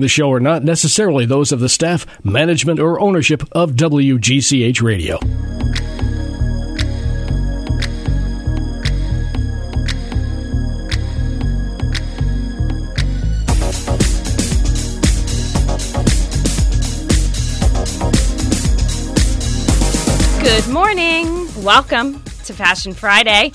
The 0.00 0.06
show 0.06 0.30
are 0.30 0.38
not 0.38 0.62
necessarily 0.62 1.26
those 1.26 1.50
of 1.50 1.58
the 1.58 1.68
staff, 1.68 2.06
management, 2.22 2.78
or 2.78 3.00
ownership 3.00 3.42
of 3.50 3.72
WGCH 3.72 4.80
Radio. 4.80 5.18
Good 20.44 20.68
morning. 20.72 21.64
Welcome 21.64 22.22
to 22.44 22.52
Fashion 22.52 22.94
Friday. 22.94 23.50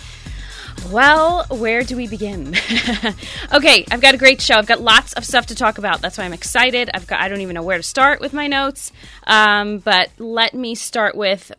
Well, 0.92 1.46
where 1.50 1.84
do 1.84 1.96
we 1.96 2.08
begin? 2.08 2.56
okay, 3.54 3.86
I've 3.90 4.02
got 4.02 4.14
a 4.14 4.18
great 4.18 4.42
show. 4.42 4.56
I've 4.56 4.68
got 4.68 4.82
lots 4.82 5.14
of 5.14 5.26
stuff 5.26 5.48
to 5.48 5.56
talk 5.56 5.78
about. 5.78 6.02
That's 6.02 6.18
why 6.18 6.26
I'm 6.26 6.34
excited. 6.34 6.90
I've 6.94 7.08
got 7.08 7.22
I 7.22 7.30
don't 7.30 7.42
even 7.42 7.56
know 7.56 7.64
where 7.64 7.78
to 7.78 7.84
start 7.84 8.20
with 8.20 8.34
my 8.34 8.48
notes. 8.48 8.92
Um, 9.26 9.80
but 9.80 10.10
let 10.20 10.54
me 10.54 10.76
start 10.76 11.16
with 11.16 11.52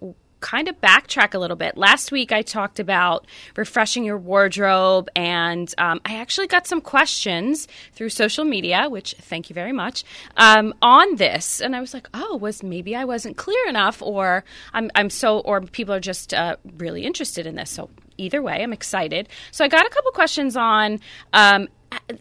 kind 0.44 0.68
of 0.68 0.78
backtrack 0.82 1.32
a 1.32 1.38
little 1.38 1.56
bit. 1.56 1.74
Last 1.74 2.12
week 2.12 2.30
I 2.30 2.42
talked 2.42 2.78
about 2.78 3.26
refreshing 3.56 4.04
your 4.04 4.18
wardrobe, 4.18 5.08
and 5.16 5.74
um, 5.78 6.02
I 6.04 6.16
actually 6.16 6.48
got 6.48 6.66
some 6.66 6.82
questions 6.82 7.66
through 7.94 8.10
social 8.10 8.44
media, 8.44 8.90
which 8.90 9.14
thank 9.20 9.48
you 9.48 9.54
very 9.54 9.72
much, 9.72 10.04
um, 10.36 10.74
on 10.82 11.16
this. 11.16 11.62
And 11.62 11.74
I 11.74 11.80
was 11.80 11.94
like, 11.94 12.08
oh, 12.12 12.36
was 12.36 12.62
maybe 12.62 12.94
I 12.94 13.06
wasn't 13.06 13.38
clear 13.38 13.66
enough, 13.68 14.02
or 14.02 14.44
I'm, 14.74 14.90
I'm 14.94 15.08
so, 15.08 15.38
or 15.38 15.62
people 15.62 15.94
are 15.94 16.00
just 16.00 16.34
uh, 16.34 16.56
really 16.76 17.06
interested 17.06 17.46
in 17.46 17.54
this. 17.54 17.70
So 17.70 17.88
either 18.18 18.42
way, 18.42 18.62
I'm 18.62 18.74
excited. 18.74 19.30
So 19.50 19.64
I 19.64 19.68
got 19.68 19.86
a 19.86 19.90
couple 19.90 20.12
questions 20.12 20.58
on. 20.58 21.00
Um, 21.32 21.68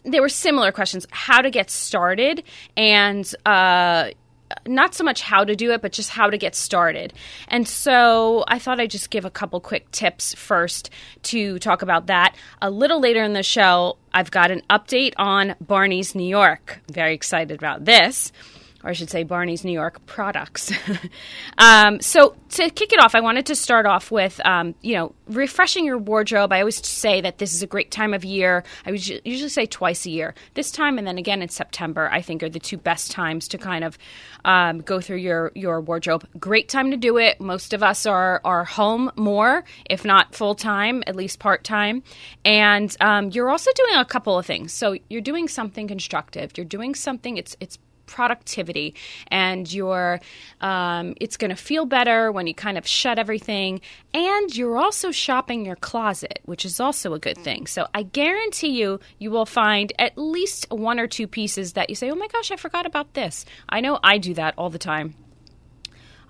there 0.04 0.22
were 0.22 0.30
similar 0.30 0.72
questions: 0.72 1.06
how 1.10 1.42
to 1.42 1.50
get 1.50 1.68
started, 1.68 2.42
and 2.74 3.30
uh, 3.44 4.10
not 4.66 4.94
so 4.94 5.04
much 5.04 5.22
how 5.22 5.44
to 5.44 5.54
do 5.54 5.72
it, 5.72 5.82
but 5.82 5.92
just 5.92 6.10
how 6.10 6.30
to 6.30 6.38
get 6.38 6.54
started. 6.54 7.12
And 7.48 7.66
so 7.66 8.44
I 8.48 8.58
thought 8.58 8.80
I'd 8.80 8.90
just 8.90 9.10
give 9.10 9.24
a 9.24 9.30
couple 9.30 9.60
quick 9.60 9.90
tips 9.90 10.34
first 10.34 10.90
to 11.24 11.58
talk 11.58 11.82
about 11.82 12.06
that. 12.06 12.34
A 12.60 12.70
little 12.70 13.00
later 13.00 13.22
in 13.22 13.32
the 13.32 13.42
show, 13.42 13.98
I've 14.12 14.30
got 14.30 14.50
an 14.50 14.62
update 14.70 15.14
on 15.16 15.54
Barney's 15.60 16.14
New 16.14 16.28
York. 16.28 16.80
Very 16.90 17.14
excited 17.14 17.58
about 17.58 17.84
this 17.84 18.32
or 18.84 18.90
I 18.90 18.92
should 18.92 19.10
say 19.10 19.22
Barney's 19.22 19.64
New 19.64 19.72
York 19.72 20.04
products. 20.06 20.70
um, 21.58 22.00
so 22.00 22.36
to 22.50 22.68
kick 22.70 22.92
it 22.92 23.02
off, 23.02 23.14
I 23.14 23.20
wanted 23.20 23.46
to 23.46 23.54
start 23.54 23.86
off 23.86 24.10
with, 24.10 24.40
um, 24.44 24.74
you 24.82 24.94
know, 24.94 25.14
refreshing 25.26 25.86
your 25.86 25.96
wardrobe. 25.96 26.52
I 26.52 26.60
always 26.60 26.86
say 26.86 27.22
that 27.22 27.38
this 27.38 27.54
is 27.54 27.62
a 27.62 27.66
great 27.66 27.90
time 27.90 28.12
of 28.12 28.24
year. 28.24 28.62
I 28.84 28.90
usually 28.90 29.48
say 29.48 29.64
twice 29.64 30.04
a 30.04 30.10
year. 30.10 30.34
This 30.52 30.70
time 30.70 30.98
and 30.98 31.06
then 31.06 31.16
again 31.16 31.40
in 31.40 31.48
September, 31.48 32.10
I 32.12 32.20
think 32.20 32.42
are 32.42 32.50
the 32.50 32.58
two 32.58 32.76
best 32.76 33.10
times 33.10 33.48
to 33.48 33.58
kind 33.58 33.84
of 33.84 33.96
um, 34.44 34.80
go 34.80 35.00
through 35.00 35.16
your 35.16 35.50
your 35.54 35.80
wardrobe. 35.80 36.28
Great 36.38 36.68
time 36.68 36.90
to 36.90 36.96
do 36.98 37.16
it. 37.16 37.40
Most 37.40 37.72
of 37.72 37.82
us 37.82 38.04
are 38.04 38.42
are 38.44 38.64
home 38.64 39.10
more, 39.16 39.64
if 39.88 40.04
not 40.04 40.34
full 40.34 40.54
time, 40.54 41.02
at 41.06 41.16
least 41.16 41.38
part 41.38 41.64
time, 41.64 42.02
and 42.44 42.94
um, 43.00 43.30
you're 43.30 43.48
also 43.48 43.70
doing 43.74 43.96
a 43.96 44.04
couple 44.04 44.38
of 44.38 44.44
things. 44.44 44.72
So 44.72 44.96
you're 45.08 45.22
doing 45.22 45.48
something 45.48 45.88
constructive. 45.88 46.52
You're 46.56 46.66
doing 46.66 46.94
something. 46.94 47.38
It's 47.38 47.56
it's 47.60 47.78
productivity 48.06 48.94
and 49.28 49.72
you're 49.72 50.20
um, 50.60 51.14
it's 51.20 51.36
going 51.36 51.50
to 51.50 51.56
feel 51.56 51.84
better 51.84 52.30
when 52.30 52.46
you 52.46 52.54
kind 52.54 52.78
of 52.78 52.86
shut 52.86 53.18
everything 53.18 53.80
and 54.12 54.56
you're 54.56 54.76
also 54.76 55.10
shopping 55.10 55.64
your 55.64 55.76
closet 55.76 56.40
which 56.44 56.64
is 56.64 56.80
also 56.80 57.14
a 57.14 57.18
good 57.18 57.38
thing. 57.38 57.66
So 57.66 57.86
i 57.94 58.02
guarantee 58.02 58.80
you 58.80 59.00
you 59.18 59.30
will 59.30 59.46
find 59.46 59.92
at 59.98 60.16
least 60.16 60.66
one 60.70 60.98
or 60.98 61.06
two 61.06 61.26
pieces 61.26 61.74
that 61.74 61.88
you 61.90 61.96
say 61.96 62.10
oh 62.10 62.14
my 62.14 62.28
gosh 62.28 62.50
i 62.50 62.56
forgot 62.56 62.86
about 62.86 63.14
this. 63.14 63.44
I 63.68 63.80
know 63.80 63.98
i 64.02 64.18
do 64.18 64.34
that 64.34 64.54
all 64.56 64.70
the 64.70 64.78
time 64.78 65.14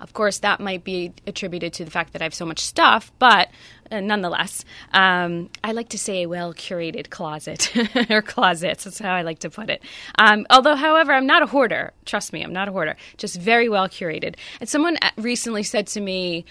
of 0.04 0.12
course, 0.12 0.40
that 0.40 0.60
might 0.60 0.84
be 0.84 1.14
attributed 1.26 1.72
to 1.72 1.84
the 1.84 1.90
fact 1.90 2.12
that 2.12 2.20
I 2.20 2.26
have 2.26 2.34
so 2.34 2.44
much 2.44 2.60
stuff, 2.60 3.10
but 3.18 3.48
uh, 3.90 4.00
nonetheless, 4.00 4.62
um, 4.92 5.48
I 5.64 5.72
like 5.72 5.88
to 5.88 5.98
say 5.98 6.24
a 6.24 6.28
well 6.28 6.52
curated 6.52 7.08
closet 7.08 7.72
or 8.10 8.20
closets. 8.20 8.84
That's 8.84 8.98
how 8.98 9.14
I 9.14 9.22
like 9.22 9.38
to 9.40 9.50
put 9.50 9.70
it. 9.70 9.82
Um, 10.18 10.46
although, 10.50 10.76
however, 10.76 11.12
I'm 11.12 11.26
not 11.26 11.42
a 11.42 11.46
hoarder. 11.46 11.94
Trust 12.04 12.34
me, 12.34 12.42
I'm 12.42 12.52
not 12.52 12.68
a 12.68 12.72
hoarder. 12.72 12.96
Just 13.16 13.40
very 13.40 13.70
well 13.70 13.88
curated. 13.88 14.36
And 14.60 14.68
someone 14.68 14.98
uh, 15.00 15.10
recently 15.16 15.62
said 15.62 15.86
to 15.88 16.02
me, 16.02 16.44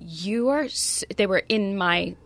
"You 0.00 0.48
are." 0.48 0.66
They 1.16 1.28
were 1.28 1.42
in 1.48 1.76
my 1.76 2.16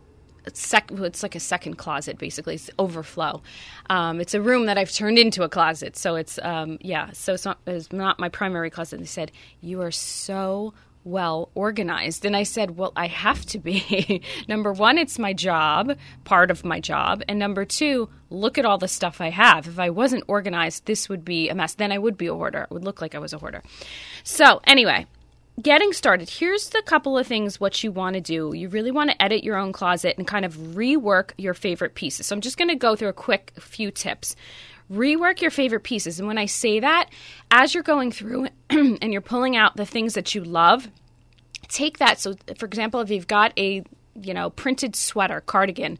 sec- 0.52 0.90
it's 0.92 1.22
like 1.22 1.34
a 1.34 1.40
second 1.40 1.76
closet 1.76 2.18
basically. 2.18 2.54
It's 2.54 2.70
overflow. 2.78 3.42
Um, 3.90 4.20
it's 4.20 4.34
a 4.34 4.40
room 4.40 4.66
that 4.66 4.78
i've 4.78 4.92
turned 4.92 5.18
into 5.18 5.42
a 5.42 5.48
closet. 5.48 5.96
So 5.96 6.16
it's 6.16 6.38
um, 6.42 6.78
yeah. 6.80 7.10
So 7.12 7.34
it's 7.34 7.44
not, 7.44 7.58
it's 7.66 7.92
not 7.92 8.18
my 8.18 8.28
primary 8.28 8.70
closet. 8.70 8.98
They 9.00 9.06
said 9.06 9.32
you 9.60 9.80
are 9.82 9.90
so 9.90 10.74
well 11.04 11.50
organized. 11.54 12.24
And 12.24 12.34
i 12.36 12.42
said 12.42 12.76
well 12.76 12.92
i 12.96 13.06
have 13.06 13.44
to 13.46 13.58
be. 13.58 14.22
Number 14.48 14.72
one 14.72 14.98
it's 14.98 15.18
my 15.18 15.32
job 15.32 15.96
part 16.24 16.50
of 16.50 16.64
my 16.64 16.80
job. 16.80 17.22
And 17.28 17.38
number 17.38 17.64
two 17.64 18.08
look 18.30 18.58
at 18.58 18.64
all 18.64 18.78
the 18.78 18.88
stuff 18.88 19.20
i 19.20 19.30
have. 19.30 19.66
If 19.66 19.78
i 19.78 19.90
wasn't 19.90 20.24
organized 20.28 20.86
this 20.86 21.08
would 21.08 21.24
be 21.24 21.48
a 21.48 21.54
mess. 21.54 21.74
Then 21.74 21.92
i 21.92 21.98
would 21.98 22.16
be 22.16 22.26
a 22.26 22.34
hoarder. 22.34 22.62
It 22.62 22.70
would 22.70 22.84
look 22.84 23.00
like 23.00 23.14
i 23.14 23.18
was 23.18 23.32
a 23.32 23.38
hoarder. 23.38 23.62
So 24.22 24.60
anyway 24.64 25.06
getting 25.60 25.92
started, 25.92 26.28
here's 26.28 26.70
the 26.70 26.82
couple 26.82 27.16
of 27.16 27.26
things 27.26 27.60
what 27.60 27.82
you 27.82 27.92
want 27.92 28.14
to 28.14 28.20
do. 28.20 28.52
You 28.54 28.68
really 28.68 28.90
want 28.90 29.10
to 29.10 29.22
edit 29.22 29.44
your 29.44 29.56
own 29.56 29.72
closet 29.72 30.16
and 30.18 30.26
kind 30.26 30.44
of 30.44 30.56
rework 30.56 31.30
your 31.38 31.54
favorite 31.54 31.94
pieces. 31.94 32.26
So 32.26 32.34
I'm 32.34 32.40
just 32.40 32.56
going 32.56 32.68
to 32.68 32.76
go 32.76 32.96
through 32.96 33.08
a 33.08 33.14
quick 33.14 33.52
few 33.58 33.90
tips. 33.90 34.36
Rework 34.90 35.40
your 35.40 35.50
favorite 35.50 35.82
pieces. 35.82 36.18
And 36.18 36.28
when 36.28 36.38
I 36.38 36.46
say 36.46 36.80
that, 36.80 37.08
as 37.50 37.72
you're 37.74 37.82
going 37.82 38.12
through 38.12 38.48
and 38.70 39.12
you're 39.12 39.22
pulling 39.22 39.56
out 39.56 39.76
the 39.76 39.86
things 39.86 40.14
that 40.14 40.34
you 40.34 40.44
love, 40.44 40.88
take 41.68 41.98
that. 41.98 42.20
So, 42.20 42.34
for 42.58 42.66
example, 42.66 43.00
if 43.00 43.10
you've 43.10 43.26
got 43.26 43.52
a 43.58 43.84
you 44.20 44.34
know 44.34 44.50
printed 44.50 44.96
sweater, 44.96 45.40
cardigan, 45.40 45.98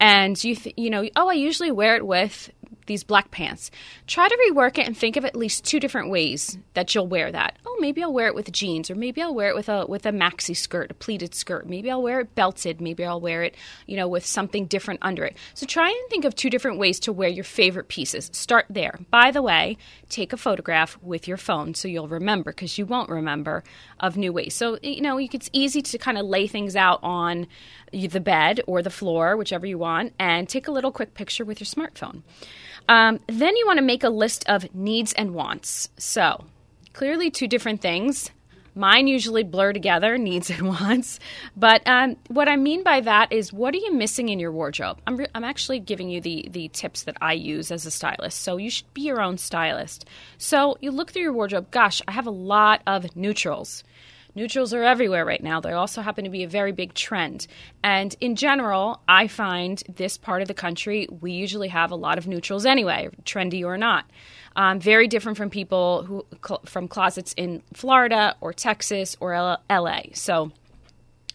and 0.00 0.42
you 0.42 0.56
th- 0.56 0.74
you 0.76 0.90
know 0.90 1.08
oh 1.16 1.28
I 1.28 1.34
usually 1.34 1.70
wear 1.70 1.96
it 1.96 2.06
with 2.06 2.50
these 2.86 3.04
black 3.04 3.30
pants. 3.30 3.70
Try 4.06 4.28
to 4.28 4.50
rework 4.50 4.78
it 4.78 4.86
and 4.86 4.96
think 4.96 5.16
of 5.16 5.24
at 5.24 5.36
least 5.36 5.64
two 5.64 5.80
different 5.80 6.10
ways 6.10 6.58
that 6.74 6.94
you'll 6.94 7.06
wear 7.06 7.30
that. 7.32 7.58
Oh, 7.66 7.76
maybe 7.80 8.02
I'll 8.02 8.12
wear 8.12 8.26
it 8.26 8.34
with 8.34 8.50
jeans, 8.52 8.90
or 8.90 8.94
maybe 8.94 9.22
I'll 9.22 9.34
wear 9.34 9.48
it 9.48 9.54
with 9.54 9.68
a 9.68 9.86
with 9.86 10.06
a 10.06 10.10
maxi 10.10 10.56
skirt, 10.56 10.90
a 10.90 10.94
pleated 10.94 11.34
skirt. 11.34 11.68
Maybe 11.68 11.90
I'll 11.90 12.02
wear 12.02 12.20
it 12.20 12.34
belted. 12.34 12.80
Maybe 12.80 13.04
I'll 13.04 13.20
wear 13.20 13.42
it, 13.42 13.54
you 13.86 13.96
know, 13.96 14.08
with 14.08 14.26
something 14.26 14.66
different 14.66 15.00
under 15.02 15.24
it. 15.24 15.36
So 15.54 15.66
try 15.66 15.88
and 15.88 16.10
think 16.10 16.24
of 16.24 16.34
two 16.34 16.50
different 16.50 16.78
ways 16.78 17.00
to 17.00 17.12
wear 17.12 17.28
your 17.28 17.44
favorite 17.44 17.88
pieces. 17.88 18.30
Start 18.32 18.66
there. 18.68 18.98
By 19.10 19.30
the 19.30 19.42
way, 19.42 19.76
take 20.08 20.32
a 20.32 20.36
photograph 20.36 20.98
with 21.02 21.26
your 21.26 21.36
phone 21.36 21.74
so 21.74 21.88
you'll 21.88 22.08
remember 22.08 22.52
because 22.52 22.78
you 22.78 22.86
won't 22.86 23.10
remember 23.10 23.64
of 24.00 24.16
new 24.16 24.32
ways. 24.32 24.54
So 24.54 24.78
you 24.82 25.00
know, 25.00 25.18
it's 25.18 25.50
easy 25.52 25.82
to 25.82 25.98
kind 25.98 26.18
of 26.18 26.26
lay 26.26 26.46
things 26.46 26.76
out 26.76 27.00
on 27.02 27.46
the 27.92 28.20
bed 28.20 28.60
or 28.66 28.82
the 28.82 28.90
floor, 28.90 29.36
whichever 29.36 29.66
you 29.66 29.78
want, 29.78 30.12
and 30.18 30.48
take 30.48 30.68
a 30.68 30.72
little 30.72 30.92
quick 30.92 31.14
picture 31.14 31.44
with 31.44 31.60
your 31.60 31.66
smartphone. 31.66 32.22
Um, 32.88 33.20
then 33.26 33.56
you 33.56 33.66
want 33.66 33.78
to 33.78 33.84
make 33.84 34.04
a 34.04 34.08
list 34.08 34.44
of 34.48 34.74
needs 34.74 35.12
and 35.14 35.34
wants. 35.34 35.88
So, 35.96 36.44
clearly, 36.92 37.30
two 37.30 37.48
different 37.48 37.80
things. 37.80 38.30
Mine 38.76 39.06
usually 39.06 39.44
blur 39.44 39.72
together, 39.72 40.18
needs 40.18 40.50
and 40.50 40.68
wants. 40.68 41.20
But 41.56 41.86
um, 41.86 42.16
what 42.28 42.48
I 42.48 42.56
mean 42.56 42.82
by 42.82 43.00
that 43.00 43.32
is, 43.32 43.52
what 43.52 43.74
are 43.74 43.78
you 43.78 43.92
missing 43.92 44.28
in 44.28 44.40
your 44.40 44.52
wardrobe? 44.52 45.00
I'm, 45.06 45.16
re- 45.16 45.28
I'm 45.34 45.44
actually 45.44 45.78
giving 45.78 46.10
you 46.10 46.20
the, 46.20 46.48
the 46.50 46.68
tips 46.68 47.04
that 47.04 47.16
I 47.20 47.34
use 47.34 47.70
as 47.70 47.86
a 47.86 47.90
stylist. 47.90 48.40
So 48.40 48.56
you 48.56 48.70
should 48.70 48.92
be 48.92 49.02
your 49.02 49.20
own 49.20 49.38
stylist. 49.38 50.06
So 50.38 50.76
you 50.80 50.90
look 50.90 51.12
through 51.12 51.22
your 51.22 51.32
wardrobe. 51.32 51.70
Gosh, 51.70 52.02
I 52.08 52.12
have 52.12 52.26
a 52.26 52.30
lot 52.32 52.82
of 52.86 53.14
neutrals. 53.16 53.84
Neutrals 54.34 54.74
are 54.74 54.82
everywhere 54.82 55.24
right 55.24 55.42
now. 55.42 55.60
They 55.60 55.72
also 55.72 56.02
happen 56.02 56.24
to 56.24 56.30
be 56.30 56.42
a 56.42 56.48
very 56.48 56.72
big 56.72 56.94
trend. 56.94 57.46
And 57.82 58.14
in 58.20 58.34
general, 58.36 59.00
I 59.06 59.28
find 59.28 59.82
this 59.94 60.18
part 60.18 60.42
of 60.42 60.48
the 60.48 60.54
country, 60.54 61.06
we 61.20 61.32
usually 61.32 61.68
have 61.68 61.90
a 61.90 61.96
lot 61.96 62.18
of 62.18 62.26
neutrals 62.26 62.66
anyway, 62.66 63.08
trendy 63.24 63.64
or 63.64 63.78
not. 63.78 64.04
Um, 64.56 64.80
very 64.80 65.08
different 65.08 65.36
from 65.36 65.50
people 65.50 66.04
who 66.04 66.26
from 66.64 66.88
closets 66.88 67.32
in 67.36 67.62
Florida 67.72 68.36
or 68.40 68.52
Texas 68.52 69.16
or 69.20 69.34
LA. 69.70 70.02
So 70.12 70.52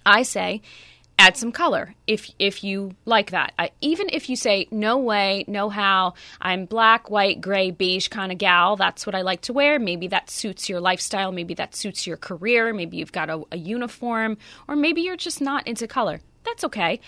I 0.06 0.24
say 0.24 0.62
add 1.20 1.36
some 1.36 1.52
color 1.52 1.94
if 2.08 2.32
if 2.40 2.64
you 2.64 2.96
like 3.06 3.32
that. 3.32 3.54
I, 3.60 3.72
even 3.82 4.10
if 4.12 4.30
you 4.30 4.36
say 4.38 4.68
no 4.72 4.98
way, 4.98 5.44
no 5.48 5.70
how, 5.70 6.14
I'm 6.40 6.66
black, 6.66 7.10
white, 7.10 7.42
gray, 7.42 7.72
beige 7.72 8.08
kind 8.08 8.32
of 8.32 8.38
gal. 8.38 8.78
That's 8.78 9.06
what 9.06 9.14
I 9.14 9.22
like 9.22 9.42
to 9.42 9.54
wear. 9.54 9.78
Maybe 9.78 10.08
that 10.08 10.30
suits 10.30 10.70
your 10.70 10.80
lifestyle. 10.80 11.32
Maybe 11.34 11.54
that 11.56 11.76
suits 11.76 12.08
your 12.08 12.18
career. 12.18 12.74
Maybe 12.74 12.98
you've 12.98 13.12
got 13.12 13.30
a, 13.30 13.44
a 13.52 13.58
uniform, 13.58 14.38
or 14.68 14.78
maybe 14.78 15.02
you're 15.02 15.18
just 15.18 15.42
not 15.42 15.68
into 15.68 15.88
color. 15.88 16.22
That's 16.46 16.64
okay. 16.64 17.02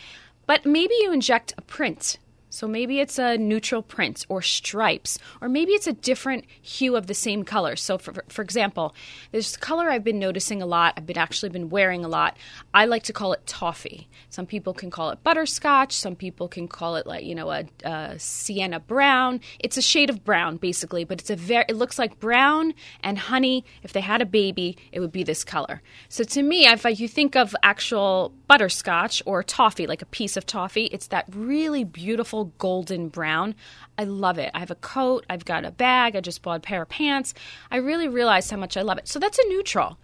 But 0.46 0.66
maybe 0.66 0.94
you 1.00 1.14
inject 1.14 1.54
a 1.58 1.62
print 1.62 2.18
So 2.52 2.68
maybe 2.68 3.00
it's 3.00 3.18
a 3.18 3.38
neutral 3.38 3.82
print 3.82 4.26
or 4.28 4.42
stripes, 4.42 5.18
or 5.42 5.48
maybe 5.48 5.72
it's 5.72 5.88
a 5.88 5.94
different 5.94 6.46
hue 6.62 6.98
of 6.98 7.08
the 7.08 7.14
same 7.14 7.44
color. 7.44 7.78
So, 7.78 7.98
for, 7.98 8.14
for 8.28 8.42
example, 8.42 8.94
this 9.32 9.56
color 9.56 9.90
I've 9.90 10.04
been 10.04 10.20
noticing 10.20 10.62
a 10.62 10.66
lot, 10.66 10.94
I've 10.98 11.06
been 11.06 11.18
actually 11.18 11.50
been 11.50 11.70
wearing 11.70 12.04
a 12.04 12.10
lot. 12.10 12.36
I 12.74 12.86
like 12.86 13.04
to 13.04 13.14
call 13.14 13.32
it 13.32 13.48
toffee. 13.48 14.10
Some 14.30 14.46
people 14.46 14.74
can 14.74 14.92
call 14.92 15.12
it 15.12 15.24
butterscotch. 15.24 15.94
Some 15.94 16.18
people 16.18 16.50
can 16.50 16.68
call 16.68 16.98
it 16.98 17.08
like 17.08 17.24
you 17.24 17.36
know 17.36 17.52
a, 17.52 17.64
a 17.86 18.20
sienna 18.20 18.82
brown. 18.82 19.40
It's 19.60 19.78
a 19.78 19.82
shade 19.82 20.10
of 20.10 20.26
brown 20.26 20.58
basically, 20.58 21.06
but 21.06 21.22
it's 21.22 21.30
a 21.30 21.38
very 21.38 21.66
it 21.70 21.78
looks 21.78 21.98
like 21.98 22.20
brown 22.20 22.74
and 23.02 23.18
honey. 23.18 23.64
If 23.82 23.94
they 23.94 24.02
had 24.02 24.22
a 24.22 24.26
baby, 24.26 24.78
it 24.92 25.00
would 25.00 25.14
be 25.14 25.24
this 25.24 25.46
color. 25.46 25.82
So 26.10 26.26
to 26.26 26.44
me, 26.44 26.68
if 26.68 27.00
you 27.00 27.08
think 27.08 27.38
of 27.38 27.56
actual 27.64 28.34
butterscotch 28.48 29.24
or 29.26 29.42
toffee, 29.42 29.88
like 29.88 30.02
a 30.02 30.06
piece 30.06 30.36
of 30.36 30.46
toffee, 30.46 30.86
it's 30.86 31.08
that 31.08 31.26
really 31.34 31.86
beautiful 31.86 32.41
golden 32.46 33.10
brown. 33.10 33.56
I 33.98 34.06
love 34.06 34.38
it. 34.38 34.52
I 34.54 34.60
have 34.60 34.72
a 34.72 34.76
coat, 34.76 35.26
I've 35.30 35.46
got 35.46 35.66
a 35.66 35.72
bag, 35.72 36.16
I 36.16 36.22
just 36.22 36.42
bought 36.42 36.58
a 36.58 36.62
pair 36.62 36.82
of 36.82 36.90
pants. 36.90 37.34
I 37.70 37.78
really 37.78 38.08
realized 38.08 38.50
how 38.52 38.58
much 38.58 38.78
I 38.78 38.82
love 38.82 38.98
it. 38.98 39.08
So 39.08 39.20
that's 39.20 39.40
a 39.40 39.48
neutral. 39.48 39.98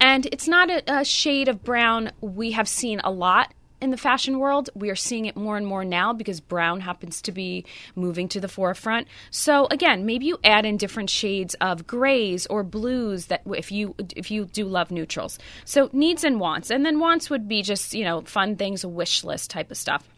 And 0.00 0.26
it's 0.26 0.48
not 0.48 0.70
a, 0.70 1.00
a 1.00 1.04
shade 1.04 1.48
of 1.48 1.62
brown 1.62 2.12
we 2.20 2.52
have 2.52 2.68
seen 2.68 3.00
a 3.04 3.10
lot 3.10 3.52
in 3.82 3.90
the 3.90 3.96
fashion 3.96 4.38
world. 4.38 4.70
We 4.74 4.90
are 4.90 4.96
seeing 4.96 5.26
it 5.26 5.36
more 5.36 5.56
and 5.56 5.66
more 5.66 5.84
now 5.84 6.12
because 6.12 6.40
brown 6.40 6.80
happens 6.80 7.20
to 7.22 7.32
be 7.32 7.66
moving 7.96 8.28
to 8.28 8.40
the 8.40 8.48
forefront. 8.48 9.08
So 9.30 9.66
again, 9.70 10.06
maybe 10.06 10.26
you 10.26 10.38
add 10.44 10.64
in 10.64 10.76
different 10.76 11.10
shades 11.10 11.54
of 11.60 11.86
grays 11.86 12.46
or 12.46 12.62
blues 12.62 13.26
that 13.26 13.42
if 13.46 13.72
you 13.72 13.94
if 14.16 14.30
you 14.30 14.44
do 14.44 14.66
love 14.66 14.92
neutrals. 14.92 15.38
So 15.64 15.90
needs 15.92 16.22
and 16.22 16.38
wants. 16.38 16.70
And 16.70 16.86
then 16.86 17.00
wants 17.00 17.28
would 17.28 17.48
be 17.48 17.62
just, 17.62 17.92
you 17.92 18.04
know, 18.04 18.22
fun 18.22 18.56
things, 18.56 18.84
a 18.84 18.88
wish 18.88 19.24
list 19.24 19.50
type 19.50 19.70
of 19.70 19.76
stuff 19.76 20.08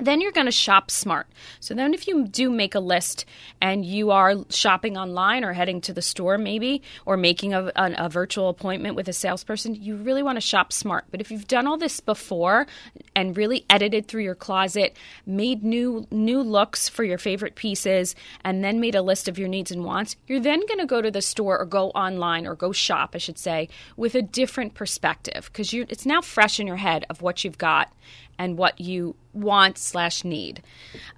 then 0.00 0.20
you're 0.20 0.32
going 0.32 0.46
to 0.46 0.52
shop 0.52 0.90
smart. 0.90 1.26
So 1.60 1.74
then 1.74 1.94
if 1.94 2.06
you 2.08 2.26
do 2.26 2.50
make 2.50 2.74
a 2.74 2.80
list 2.80 3.24
and 3.60 3.84
you 3.84 4.10
are 4.10 4.34
shopping 4.50 4.96
online 4.96 5.44
or 5.44 5.52
heading 5.52 5.80
to 5.82 5.92
the 5.92 6.02
store 6.02 6.38
maybe 6.38 6.82
or 7.06 7.16
making 7.16 7.54
a, 7.54 7.70
a, 7.76 8.08
virtual 8.08 8.48
appointment 8.48 8.96
with 8.96 9.08
a 9.08 9.12
salesperson, 9.12 9.74
you 9.74 9.96
really 9.96 10.22
want 10.22 10.36
to 10.36 10.40
shop 10.40 10.72
smart. 10.72 11.04
But 11.10 11.20
if 11.20 11.30
you've 11.30 11.46
done 11.46 11.66
all 11.66 11.76
this 11.76 12.00
before 12.00 12.66
and 13.14 13.36
really 13.36 13.64
edited 13.70 14.08
through 14.08 14.24
your 14.24 14.34
closet, 14.34 14.96
made 15.26 15.62
new 15.62 16.06
new 16.10 16.42
looks 16.42 16.88
for 16.88 17.04
your 17.04 17.18
favorite 17.18 17.54
pieces 17.54 18.14
and 18.44 18.64
then 18.64 18.80
made 18.80 18.94
a 18.94 19.02
list 19.02 19.28
of 19.28 19.38
your 19.38 19.48
needs 19.48 19.70
and 19.70 19.84
wants, 19.84 20.16
you're 20.26 20.40
then 20.40 20.66
going 20.66 20.80
to 20.80 20.86
go 20.86 21.00
to 21.00 21.10
the 21.10 21.22
store 21.22 21.58
or 21.58 21.64
go 21.64 21.90
online 21.90 22.46
or 22.46 22.54
go 22.54 22.72
shop, 22.72 23.10
I 23.14 23.18
should 23.18 23.38
say, 23.38 23.68
with 23.96 24.14
a 24.14 24.22
different 24.22 24.74
perspective 24.74 25.50
because 25.52 25.72
it's 25.72 26.06
now 26.06 26.20
fresh 26.20 26.58
in 26.58 26.66
your 26.66 26.76
head 26.76 27.04
of 27.10 27.22
what 27.22 27.44
you've 27.44 27.58
got 27.58 27.92
and 28.40 28.56
what 28.56 28.80
you 28.80 29.14
want 29.34 29.76
slash 29.76 30.24
need. 30.24 30.62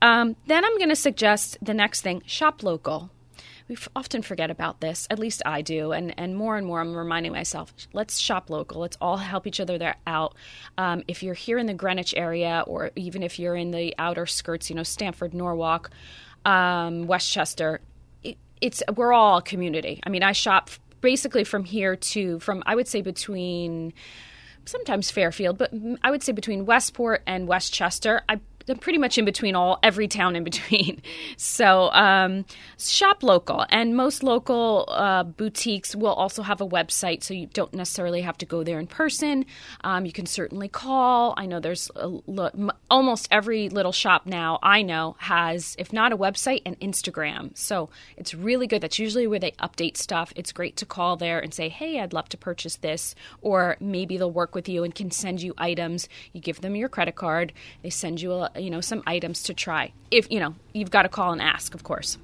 Um, 0.02 0.34
then 0.48 0.64
I'm 0.64 0.76
going 0.76 0.90
to 0.90 0.96
suggest 0.96 1.56
the 1.62 1.72
next 1.72 2.02
thing: 2.02 2.22
shop 2.26 2.62
local. 2.62 3.10
We 3.68 3.76
often 3.94 4.22
forget 4.22 4.50
about 4.50 4.80
this. 4.80 5.06
At 5.08 5.20
least 5.20 5.40
I 5.46 5.62
do, 5.62 5.92
and 5.92 6.12
and 6.18 6.36
more 6.36 6.56
and 6.58 6.66
more 6.66 6.80
I'm 6.80 6.94
reminding 6.94 7.32
myself: 7.32 7.72
let's 7.92 8.18
shop 8.18 8.50
local. 8.50 8.80
Let's 8.80 8.98
all 9.00 9.16
help 9.16 9.46
each 9.46 9.60
other 9.60 9.78
there 9.78 9.94
out. 10.06 10.34
Um, 10.76 11.04
if 11.06 11.22
you're 11.22 11.32
here 11.32 11.58
in 11.58 11.66
the 11.66 11.74
Greenwich 11.74 12.12
area, 12.16 12.64
or 12.66 12.90
even 12.96 13.22
if 13.22 13.38
you're 13.38 13.56
in 13.56 13.70
the 13.70 13.94
outer 13.98 14.26
skirts, 14.26 14.68
you 14.68 14.74
know, 14.74 14.82
Stamford, 14.82 15.32
Norwalk, 15.32 15.90
um, 16.44 17.06
Westchester, 17.06 17.80
it, 18.24 18.36
it's 18.60 18.82
we're 18.96 19.12
all 19.12 19.38
a 19.38 19.42
community. 19.42 20.00
I 20.04 20.10
mean, 20.10 20.24
I 20.24 20.32
shop 20.32 20.70
basically 21.00 21.44
from 21.44 21.62
here 21.64 21.94
to 21.94 22.40
from 22.40 22.64
I 22.66 22.74
would 22.74 22.88
say 22.88 23.00
between 23.00 23.92
sometimes 24.64 25.10
Fairfield, 25.10 25.58
but 25.58 25.72
I 26.02 26.10
would 26.10 26.22
say 26.22 26.32
between 26.32 26.66
Westport 26.66 27.22
and 27.26 27.48
Westchester. 27.48 28.22
I 28.28 28.40
pretty 28.80 28.98
much 28.98 29.18
in 29.18 29.24
between 29.24 29.54
all 29.54 29.78
every 29.82 30.08
town 30.08 30.36
in 30.36 30.44
between. 30.44 31.02
So 31.36 31.90
um, 31.92 32.44
shop 32.78 33.22
local, 33.22 33.64
and 33.68 33.96
most 33.96 34.22
local 34.22 34.86
uh, 34.88 35.24
boutiques 35.24 35.94
will 35.94 36.12
also 36.12 36.42
have 36.42 36.60
a 36.60 36.66
website, 36.66 37.22
so 37.22 37.34
you 37.34 37.46
don't 37.46 37.72
necessarily 37.74 38.22
have 38.22 38.38
to 38.38 38.46
go 38.46 38.62
there 38.62 38.78
in 38.78 38.86
person. 38.86 39.44
Um, 39.82 40.06
you 40.06 40.12
can 40.12 40.26
certainly 40.26 40.68
call. 40.68 41.34
I 41.36 41.46
know 41.46 41.58
there's 41.58 41.90
almost 42.90 43.28
every 43.30 43.68
little 43.68 43.92
shop 43.92 44.26
now 44.26 44.58
I 44.62 44.82
know 44.82 45.16
has, 45.18 45.74
if 45.78 45.92
not 45.92 46.12
a 46.12 46.16
website, 46.16 46.62
an 46.64 46.76
Instagram. 46.76 47.56
So 47.56 47.90
it's 48.16 48.34
really 48.34 48.66
good. 48.66 48.82
That's 48.82 48.98
usually 48.98 49.26
where 49.26 49.38
they 49.38 49.52
update 49.52 49.96
stuff. 49.96 50.32
It's 50.36 50.52
great 50.52 50.76
to 50.76 50.86
call 50.86 51.16
there 51.16 51.38
and 51.40 51.52
say, 51.52 51.68
"Hey, 51.68 52.00
I'd 52.00 52.12
love 52.12 52.28
to 52.30 52.36
purchase 52.36 52.76
this," 52.76 53.14
or 53.40 53.76
maybe 53.80 54.16
they'll 54.16 54.30
work 54.30 54.54
with 54.54 54.68
you 54.68 54.84
and 54.84 54.94
can 54.94 55.10
send 55.10 55.42
you 55.42 55.54
items. 55.58 56.08
You 56.32 56.40
give 56.40 56.60
them 56.60 56.76
your 56.76 56.88
credit 56.88 57.16
card. 57.16 57.52
They 57.82 57.90
send 57.90 58.20
you 58.20 58.32
a 58.32 58.51
you 58.56 58.70
know 58.70 58.80
some 58.80 59.02
items 59.06 59.44
to 59.44 59.54
try. 59.54 59.92
If 60.10 60.30
you 60.30 60.40
know 60.40 60.54
you've 60.72 60.90
got 60.90 61.02
to 61.02 61.08
call 61.08 61.32
and 61.32 61.40
ask, 61.40 61.74
of 61.74 61.84
course. 61.84 62.18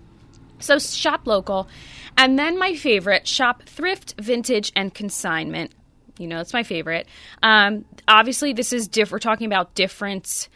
So 0.60 0.78
shop 0.78 1.26
local, 1.26 1.68
and 2.16 2.38
then 2.38 2.58
my 2.58 2.74
favorite 2.74 3.26
shop 3.26 3.62
thrift, 3.64 4.14
vintage, 4.18 4.72
and 4.74 4.92
consignment. 4.92 5.72
You 6.18 6.26
know, 6.26 6.40
it's 6.40 6.52
my 6.52 6.64
favorite. 6.64 7.06
Um, 7.42 7.84
obviously, 8.08 8.52
this 8.52 8.72
is 8.72 8.88
diff- 8.88 9.12
we're 9.12 9.20
talking 9.20 9.46
about 9.46 9.74
different 9.74 10.48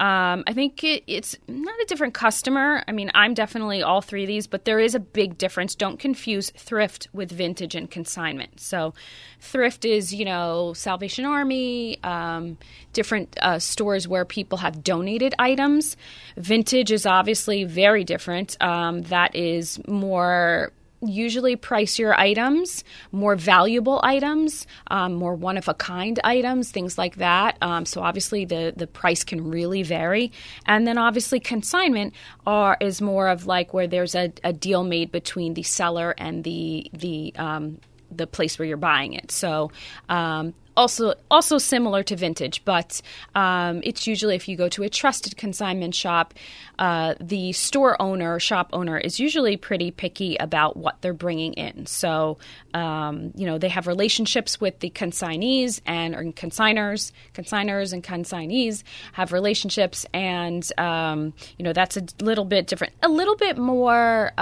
um, 0.00 0.44
I 0.46 0.52
think 0.52 0.84
it, 0.84 1.02
it's 1.08 1.36
not 1.48 1.74
a 1.80 1.84
different 1.86 2.14
customer. 2.14 2.84
I 2.86 2.92
mean, 2.92 3.10
I'm 3.14 3.34
definitely 3.34 3.82
all 3.82 4.00
three 4.00 4.22
of 4.22 4.28
these, 4.28 4.46
but 4.46 4.64
there 4.64 4.78
is 4.78 4.94
a 4.94 5.00
big 5.00 5.36
difference. 5.36 5.74
Don't 5.74 5.98
confuse 5.98 6.50
thrift 6.50 7.08
with 7.12 7.32
vintage 7.32 7.74
and 7.74 7.90
consignment. 7.90 8.60
So, 8.60 8.94
thrift 9.40 9.84
is, 9.84 10.14
you 10.14 10.24
know, 10.24 10.72
Salvation 10.72 11.24
Army, 11.24 11.98
um, 12.04 12.58
different 12.92 13.36
uh, 13.42 13.58
stores 13.58 14.06
where 14.06 14.24
people 14.24 14.58
have 14.58 14.84
donated 14.84 15.34
items. 15.38 15.96
Vintage 16.36 16.92
is 16.92 17.04
obviously 17.04 17.64
very 17.64 18.04
different. 18.04 18.56
Um, 18.62 19.02
that 19.02 19.34
is 19.34 19.80
more 19.88 20.72
usually 21.00 21.56
pricier 21.56 22.16
items, 22.16 22.84
more 23.12 23.36
valuable 23.36 24.00
items, 24.02 24.66
um, 24.90 25.14
more 25.14 25.34
one 25.34 25.56
of 25.56 25.68
a 25.68 25.74
kind 25.74 26.18
items, 26.24 26.70
things 26.70 26.98
like 26.98 27.16
that. 27.16 27.56
Um, 27.62 27.86
so 27.86 28.02
obviously 28.02 28.44
the 28.44 28.72
the 28.76 28.86
price 28.86 29.24
can 29.24 29.48
really 29.50 29.82
vary, 29.82 30.32
and 30.66 30.86
then 30.86 30.98
obviously 30.98 31.40
consignment 31.40 32.14
are 32.46 32.76
is 32.80 33.00
more 33.00 33.28
of 33.28 33.46
like 33.46 33.72
where 33.72 33.86
there's 33.86 34.14
a, 34.14 34.32
a 34.42 34.52
deal 34.52 34.84
made 34.84 35.12
between 35.12 35.54
the 35.54 35.62
seller 35.62 36.14
and 36.18 36.44
the 36.44 36.90
the 36.92 37.32
um, 37.36 37.78
the 38.10 38.26
place 38.26 38.58
where 38.58 38.66
you're 38.66 38.76
buying 38.76 39.12
it. 39.12 39.30
So 39.30 39.70
um, 40.08 40.54
also 40.78 41.14
also 41.28 41.58
similar 41.58 42.02
to 42.04 42.14
vintage, 42.16 42.64
but 42.64 43.02
um, 43.34 43.80
it's 43.82 44.06
usually 44.06 44.36
if 44.36 44.48
you 44.48 44.56
go 44.56 44.68
to 44.70 44.84
a 44.84 44.88
trusted 44.88 45.36
consignment 45.36 45.94
shop, 45.94 46.32
uh, 46.78 47.14
the 47.20 47.52
store 47.52 48.00
owner, 48.00 48.38
shop 48.38 48.70
owner, 48.72 48.96
is 48.96 49.18
usually 49.18 49.56
pretty 49.56 49.90
picky 49.90 50.36
about 50.36 50.76
what 50.76 51.02
they're 51.02 51.12
bringing 51.12 51.52
in. 51.54 51.84
So 51.86 52.38
um, 52.72 53.32
you 53.34 53.44
know 53.44 53.58
they 53.58 53.68
have 53.68 53.88
relationships 53.88 54.60
with 54.60 54.78
the 54.78 54.90
consignees 54.90 55.80
and 55.84 56.14
or 56.14 56.22
consigners, 56.32 57.10
consigners 57.34 57.92
and 57.92 58.02
consignees 58.02 58.84
have 59.12 59.32
relationships, 59.32 60.06
and 60.14 60.64
um, 60.78 61.34
you 61.58 61.64
know 61.64 61.72
that's 61.72 61.96
a 61.96 62.04
little 62.20 62.44
bit 62.44 62.68
different, 62.68 62.92
a 63.02 63.08
little 63.08 63.36
bit 63.36 63.58
more. 63.58 64.32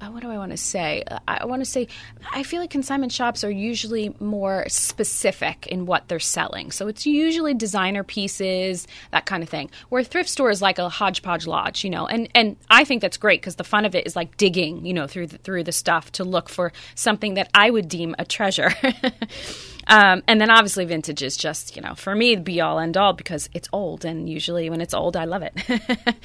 Uh, 0.00 0.08
what 0.08 0.22
do 0.22 0.30
I 0.30 0.38
want 0.38 0.50
to 0.52 0.56
say? 0.56 1.04
I 1.28 1.44
want 1.44 1.60
to 1.60 1.70
say 1.70 1.86
I 2.32 2.42
feel 2.42 2.60
like 2.60 2.70
consignment 2.70 3.12
shops 3.12 3.44
are 3.44 3.50
usually 3.50 4.14
more 4.18 4.64
specific 4.68 5.66
in 5.66 5.84
what 5.84 6.08
they're 6.08 6.18
selling. 6.18 6.70
So 6.70 6.88
it's 6.88 7.04
usually 7.04 7.52
designer 7.52 8.02
pieces, 8.02 8.86
that 9.10 9.26
kind 9.26 9.42
of 9.42 9.50
thing. 9.50 9.70
Where 9.90 10.02
thrift 10.02 10.30
store 10.30 10.50
is 10.50 10.62
like 10.62 10.78
a 10.78 10.88
hodgepodge 10.88 11.46
lodge, 11.46 11.84
you 11.84 11.90
know. 11.90 12.06
And 12.06 12.30
and 12.34 12.56
I 12.70 12.84
think 12.84 13.02
that's 13.02 13.18
great 13.18 13.42
because 13.42 13.56
the 13.56 13.64
fun 13.64 13.84
of 13.84 13.94
it 13.94 14.06
is 14.06 14.16
like 14.16 14.38
digging, 14.38 14.86
you 14.86 14.94
know, 14.94 15.06
through 15.06 15.26
the, 15.26 15.38
through 15.38 15.64
the 15.64 15.72
stuff 15.72 16.10
to 16.12 16.24
look 16.24 16.48
for 16.48 16.72
something 16.94 17.34
that 17.34 17.50
I 17.52 17.68
would 17.68 17.88
deem 17.88 18.14
a 18.18 18.24
treasure. 18.24 18.72
um, 19.86 20.22
and 20.26 20.40
then 20.40 20.50
obviously 20.50 20.86
vintage 20.86 21.22
is 21.22 21.36
just, 21.36 21.76
you 21.76 21.82
know, 21.82 21.94
for 21.94 22.14
me 22.14 22.36
be 22.36 22.62
all 22.62 22.78
end 22.78 22.96
all 22.96 23.12
because 23.12 23.50
it's 23.52 23.68
old 23.70 24.06
and 24.06 24.30
usually 24.30 24.70
when 24.70 24.80
it's 24.80 24.94
old 24.94 25.14
I 25.14 25.26
love 25.26 25.42
it. 25.42 25.54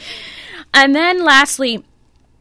and 0.73 0.95
then 0.95 1.23
lastly 1.23 1.83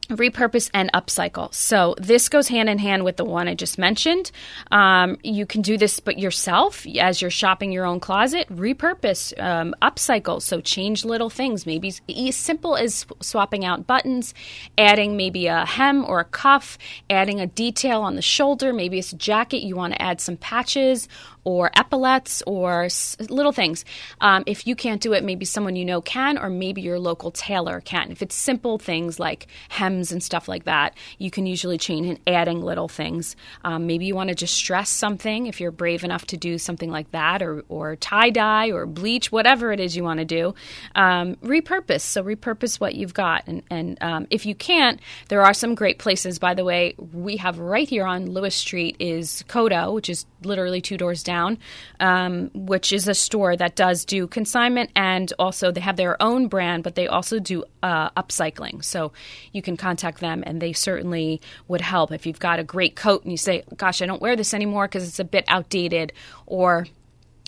repurpose 0.07 0.69
and 0.73 0.91
upcycle. 0.93 1.53
So 1.53 1.95
this 1.97 2.29
goes 2.29 2.47
hand 2.47 2.69
in 2.69 2.77
hand 2.77 3.03
with 3.03 3.17
the 3.17 3.25
one 3.25 3.47
I 3.47 3.55
just 3.55 3.77
mentioned. 3.77 4.31
Um, 4.71 5.17
you 5.23 5.45
can 5.45 5.61
do 5.61 5.77
this, 5.77 5.99
but 5.99 6.19
yourself 6.19 6.85
as 6.99 7.21
you're 7.21 7.31
shopping 7.31 7.71
your 7.71 7.85
own 7.85 7.99
closet. 7.99 8.47
Repurpose, 8.49 9.39
um, 9.41 9.75
upcycle. 9.81 10.41
So 10.41 10.61
change 10.61 11.05
little 11.05 11.29
things. 11.29 11.65
Maybe 11.65 11.93
as 12.09 12.35
simple 12.35 12.75
as 12.75 13.05
swapping 13.21 13.65
out 13.65 13.87
buttons, 13.87 14.33
adding 14.77 15.17
maybe 15.17 15.47
a 15.47 15.65
hem 15.65 16.05
or 16.05 16.19
a 16.19 16.25
cuff, 16.25 16.77
adding 17.09 17.39
a 17.39 17.47
detail 17.47 18.01
on 18.01 18.15
the 18.15 18.21
shoulder. 18.21 18.73
Maybe 18.73 18.99
it's 18.99 19.13
a 19.13 19.17
jacket 19.17 19.63
you 19.63 19.75
want 19.75 19.93
to 19.93 20.01
add 20.01 20.21
some 20.21 20.37
patches 20.37 21.07
or 21.45 21.71
epaulets 21.75 22.43
or 22.45 22.85
s- 22.85 23.15
little 23.29 23.53
things. 23.53 23.85
Um, 24.19 24.43
if 24.45 24.67
you 24.67 24.75
can't 24.75 24.99
do 24.99 25.13
it, 25.13 25.23
maybe 25.23 25.45
someone 25.45 25.77
you 25.77 25.85
know 25.85 26.01
can, 26.01 26.37
or 26.37 26.49
maybe 26.49 26.81
your 26.81 26.99
local 26.99 27.31
tailor 27.31 27.79
can. 27.79 28.11
If 28.11 28.21
it's 28.21 28.35
simple 28.35 28.77
things 28.77 29.19
like 29.19 29.47
hems 29.69 30.11
and 30.11 30.21
stuff 30.21 30.47
like 30.49 30.65
that, 30.65 30.95
you 31.17 31.31
can 31.31 31.45
usually 31.45 31.77
change 31.77 32.07
in 32.07 32.19
adding 32.27 32.61
little 32.61 32.89
things. 32.89 33.35
Um, 33.63 33.87
maybe 33.87 34.05
you 34.05 34.15
want 34.15 34.29
to 34.29 34.35
distress 34.35 34.89
something 34.89 35.47
if 35.47 35.61
you're 35.61 35.71
brave 35.71 36.03
enough 36.03 36.25
to 36.27 36.37
do 36.37 36.57
something 36.57 36.91
like 36.91 37.11
that, 37.11 37.41
or, 37.41 37.63
or 37.69 37.95
tie 37.95 38.31
dye 38.31 38.71
or 38.71 38.85
bleach, 38.85 39.31
whatever 39.31 39.71
it 39.71 39.79
is 39.79 39.95
you 39.95 40.03
want 40.03 40.19
to 40.19 40.25
do. 40.25 40.53
Um, 40.95 41.35
repurpose. 41.37 42.01
So 42.01 42.23
repurpose 42.23 42.79
what 42.79 42.95
you've 42.95 43.13
got. 43.13 43.47
And, 43.47 43.63
and 43.69 43.97
um, 44.01 44.27
if 44.31 44.45
you 44.45 44.55
can't, 44.55 44.99
there 45.29 45.43
are 45.43 45.53
some 45.53 45.75
great 45.75 45.99
places. 45.99 46.39
By 46.39 46.55
the 46.55 46.65
way, 46.65 46.95
we 46.97 47.37
have 47.37 47.59
right 47.59 47.87
here 47.87 48.05
on 48.05 48.31
Lewis 48.31 48.55
Street 48.55 48.95
is 48.99 49.43
Kodo, 49.47 49.93
which 49.93 50.09
is 50.09 50.25
literally 50.45 50.81
two 50.81 50.97
doors 50.97 51.23
down, 51.23 51.57
um, 51.99 52.51
which 52.53 52.93
is 52.93 53.07
a 53.07 53.13
store 53.13 53.55
that 53.55 53.75
does 53.75 54.05
do 54.05 54.27
consignment 54.27 54.91
and 54.95 55.31
also 55.39 55.71
they 55.71 55.81
have 55.81 55.97
their 55.97 56.21
own 56.21 56.47
brand, 56.47 56.83
but 56.83 56.95
they 56.95 57.07
also 57.07 57.39
do 57.39 57.63
uh, 57.83 58.09
upcycling. 58.11 58.83
So 58.83 59.11
you 59.51 59.61
can 59.61 59.77
contact 59.77 60.19
them 60.19 60.43
and 60.45 60.61
they 60.61 60.73
certainly 60.73 61.41
would 61.67 61.81
help 61.81 62.11
if 62.11 62.25
you've 62.25 62.39
got 62.39 62.59
a 62.59 62.63
great 62.63 62.95
coat 62.95 63.23
and 63.23 63.31
you 63.31 63.37
say, 63.37 63.63
"Gosh, 63.75 64.01
I 64.01 64.05
don't 64.05 64.21
wear 64.21 64.35
this 64.35 64.53
anymore 64.53 64.87
because 64.87 65.07
it's 65.07 65.19
a 65.19 65.23
bit 65.23 65.45
outdated," 65.47 66.13
or 66.45 66.87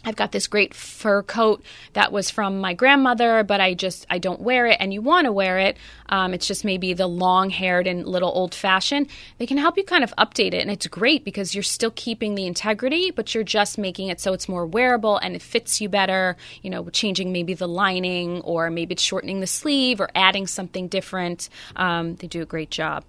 I've 0.07 0.15
got 0.15 0.31
this 0.31 0.47
great 0.47 0.73
fur 0.73 1.21
coat 1.21 1.61
that 1.91 2.13
was 2.13 2.29
from 2.29 2.61
my 2.61 2.73
grandmother, 2.73 3.43
but 3.43 3.59
I 3.59 3.73
just 3.73 4.05
I 4.09 4.19
don't 4.19 4.39
wear 4.39 4.65
it, 4.65 4.77
and 4.79 4.93
you 4.93 5.01
want 5.01 5.25
to 5.25 5.33
wear 5.33 5.59
it. 5.59 5.75
Um, 6.07 6.33
it's 6.33 6.47
just 6.47 6.63
maybe 6.63 6.93
the 6.93 7.07
long 7.07 7.49
haired 7.49 7.87
and 7.87 8.07
little 8.07 8.31
old 8.31 8.55
fashioned. 8.55 9.09
They 9.37 9.45
can 9.45 9.57
help 9.57 9.75
you 9.75 9.83
kind 9.83 10.05
of 10.05 10.15
update 10.15 10.53
it, 10.53 10.61
and 10.61 10.71
it's 10.71 10.87
great 10.87 11.25
because 11.25 11.53
you're 11.53 11.61
still 11.61 11.91
keeping 11.93 12.35
the 12.35 12.47
integrity, 12.47 13.11
but 13.11 13.35
you're 13.35 13.43
just 13.43 13.77
making 13.77 14.07
it 14.07 14.21
so 14.21 14.31
it's 14.31 14.47
more 14.47 14.65
wearable 14.65 15.17
and 15.17 15.35
it 15.35 15.41
fits 15.41 15.81
you 15.81 15.89
better. 15.89 16.37
You 16.61 16.69
know, 16.69 16.87
changing 16.89 17.33
maybe 17.33 17.53
the 17.53 17.67
lining, 17.67 18.39
or 18.43 18.69
maybe 18.69 18.93
it's 18.93 19.03
shortening 19.03 19.41
the 19.41 19.47
sleeve, 19.47 19.99
or 19.99 20.09
adding 20.15 20.47
something 20.47 20.87
different. 20.87 21.49
Um, 21.75 22.15
they 22.15 22.27
do 22.27 22.41
a 22.41 22.45
great 22.45 22.71
job. 22.71 23.03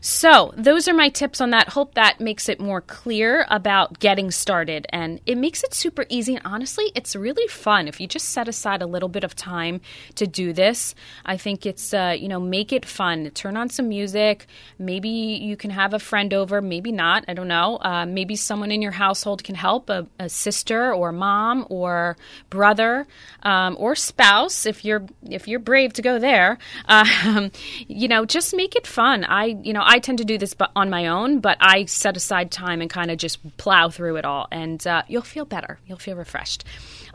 So 0.00 0.54
those 0.56 0.86
are 0.86 0.94
my 0.94 1.08
tips 1.08 1.40
on 1.40 1.50
that. 1.50 1.70
Hope 1.70 1.94
that 1.94 2.20
makes 2.20 2.48
it 2.48 2.60
more 2.60 2.80
clear 2.80 3.44
about 3.50 3.98
getting 3.98 4.30
started, 4.30 4.86
and 4.90 5.20
it 5.26 5.36
makes 5.36 5.64
it 5.64 5.74
super 5.74 6.06
easy 6.08 6.38
honestly, 6.44 6.90
it's 6.94 7.16
really 7.16 7.46
fun 7.48 7.88
if 7.88 8.00
you 8.00 8.06
just 8.06 8.28
set 8.30 8.48
aside 8.48 8.82
a 8.82 8.86
little 8.86 9.08
bit 9.08 9.24
of 9.24 9.34
time 9.34 9.80
to 10.16 10.26
do 10.26 10.52
this. 10.52 10.94
I 11.24 11.36
think 11.36 11.66
it's 11.66 11.94
uh, 11.94 12.14
you 12.18 12.28
know 12.28 12.40
make 12.40 12.72
it 12.72 12.84
fun. 12.84 13.30
Turn 13.30 13.56
on 13.56 13.68
some 13.68 13.88
music. 13.88 14.46
Maybe 14.78 15.08
you 15.08 15.56
can 15.56 15.70
have 15.70 15.94
a 15.94 15.98
friend 15.98 16.32
over. 16.34 16.60
Maybe 16.60 16.92
not. 16.92 17.24
I 17.28 17.34
don't 17.34 17.48
know. 17.48 17.78
Uh, 17.80 18.06
maybe 18.06 18.36
someone 18.36 18.70
in 18.70 18.82
your 18.82 18.92
household 18.92 19.44
can 19.44 19.54
help 19.54 19.90
a, 19.90 20.06
a 20.18 20.28
sister 20.28 20.92
or 20.92 21.12
mom 21.12 21.66
or 21.70 22.16
brother 22.50 23.06
um, 23.42 23.76
or 23.78 23.94
spouse 23.94 24.66
if 24.66 24.84
you're 24.84 25.04
if 25.28 25.48
you're 25.48 25.60
brave 25.60 25.92
to 25.94 26.02
go 26.02 26.18
there. 26.18 26.58
Um, 26.86 27.50
you 27.88 28.08
know, 28.08 28.24
just 28.24 28.54
make 28.54 28.76
it 28.76 28.86
fun. 28.86 29.24
I 29.24 29.56
you 29.62 29.72
know 29.72 29.82
I 29.84 29.98
tend 29.98 30.18
to 30.18 30.24
do 30.24 30.38
this 30.38 30.54
on 30.76 30.90
my 30.90 31.06
own, 31.06 31.40
but 31.40 31.56
I 31.60 31.86
set 31.86 32.16
aside 32.16 32.50
time 32.50 32.80
and 32.80 32.90
kind 32.90 33.10
of 33.10 33.18
just 33.18 33.56
plow 33.56 33.88
through 33.88 34.16
it 34.16 34.24
all, 34.24 34.46
and 34.50 34.84
uh, 34.86 35.02
you'll 35.08 35.22
feel 35.22 35.44
better. 35.44 35.78
You'll 35.86 35.98
feel 35.98 36.16
refreshed. 36.24 36.64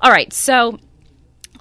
All 0.02 0.12
right, 0.12 0.32
so 0.32 0.80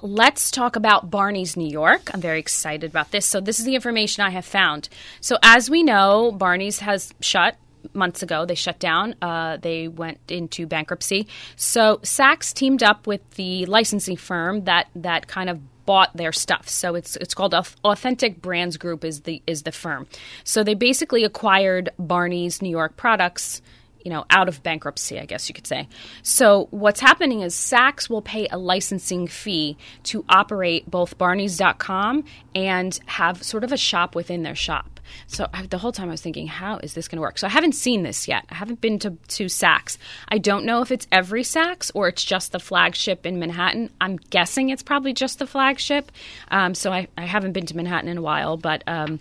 let's 0.01 0.51
talk 0.51 0.75
about 0.75 1.09
Barney's 1.09 1.57
New 1.57 1.67
York. 1.69 2.09
I'm 2.13 2.21
very 2.21 2.39
excited 2.39 2.89
about 2.89 3.11
this. 3.11 3.25
So, 3.25 3.41
this 3.41 3.59
is 3.59 3.65
the 3.65 3.75
information 3.75 4.23
I 4.23 4.29
have 4.29 4.45
found. 4.45 4.87
So, 5.19 5.37
as 5.43 5.69
we 5.69 5.83
know, 5.83 6.31
Barney's 6.31 6.79
has 6.79 7.13
shut 7.21 7.57
months 7.93 8.21
ago. 8.21 8.45
They 8.45 8.55
shut 8.55 8.79
down. 8.79 9.15
Uh, 9.21 9.57
they 9.57 9.87
went 9.87 10.19
into 10.27 10.67
bankruptcy. 10.67 11.27
So, 11.55 11.97
Saks 11.97 12.53
teamed 12.53 12.83
up 12.83 13.07
with 13.07 13.21
the 13.31 13.65
licensing 13.65 14.17
firm 14.17 14.63
that 14.65 14.87
that 14.95 15.27
kind 15.27 15.49
of 15.49 15.59
bought 15.89 16.15
their 16.15 16.31
stuff. 16.31 16.69
So 16.69 16.93
it's 16.93 17.15
it's 17.15 17.33
called 17.33 17.55
Authentic 17.83 18.43
Brands 18.43 18.77
Group 18.77 19.03
is 19.03 19.21
the 19.21 19.41
is 19.47 19.63
the 19.63 19.71
firm. 19.71 20.05
So 20.43 20.63
they 20.63 20.75
basically 20.75 21.23
acquired 21.23 21.89
Barney's 21.97 22.61
New 22.61 22.69
York 22.69 22.95
products 22.95 23.63
you 24.03 24.11
know, 24.11 24.25
out 24.29 24.47
of 24.47 24.63
bankruptcy, 24.63 25.19
I 25.19 25.25
guess 25.25 25.49
you 25.49 25.55
could 25.55 25.67
say. 25.67 25.87
So 26.23 26.67
what's 26.71 26.99
happening 26.99 27.41
is 27.41 27.53
Saks 27.53 28.09
will 28.09 28.21
pay 28.21 28.47
a 28.47 28.57
licensing 28.57 29.27
fee 29.27 29.77
to 30.03 30.23
operate 30.29 30.89
both 30.89 31.17
Barneys.com 31.17 32.23
and 32.55 32.99
have 33.05 33.43
sort 33.43 33.63
of 33.63 33.71
a 33.71 33.77
shop 33.77 34.15
within 34.15 34.43
their 34.43 34.55
shop. 34.55 34.99
So 35.27 35.47
I, 35.53 35.65
the 35.65 35.77
whole 35.77 35.91
time 35.91 36.09
I 36.09 36.11
was 36.11 36.21
thinking, 36.21 36.47
how 36.47 36.77
is 36.77 36.93
this 36.93 37.07
going 37.07 37.17
to 37.17 37.21
work? 37.21 37.37
So 37.37 37.47
I 37.47 37.49
haven't 37.49 37.73
seen 37.73 38.03
this 38.03 38.27
yet. 38.27 38.45
I 38.49 38.55
haven't 38.55 38.81
been 38.81 38.99
to, 38.99 39.11
to 39.11 39.45
Saks. 39.45 39.97
I 40.27 40.37
don't 40.37 40.65
know 40.65 40.81
if 40.81 40.91
it's 40.91 41.07
every 41.11 41.43
Saks 41.43 41.91
or 41.93 42.07
it's 42.07 42.23
just 42.23 42.51
the 42.51 42.59
flagship 42.59 43.25
in 43.25 43.39
Manhattan. 43.39 43.89
I'm 43.99 44.17
guessing 44.17 44.69
it's 44.69 44.83
probably 44.83 45.13
just 45.13 45.39
the 45.39 45.47
flagship. 45.47 46.11
Um, 46.51 46.75
so 46.75 46.91
I, 46.91 47.07
I, 47.17 47.25
haven't 47.25 47.53
been 47.53 47.65
to 47.67 47.75
Manhattan 47.75 48.09
in 48.09 48.17
a 48.17 48.21
while, 48.21 48.57
but. 48.57 48.83
Um, 48.87 49.19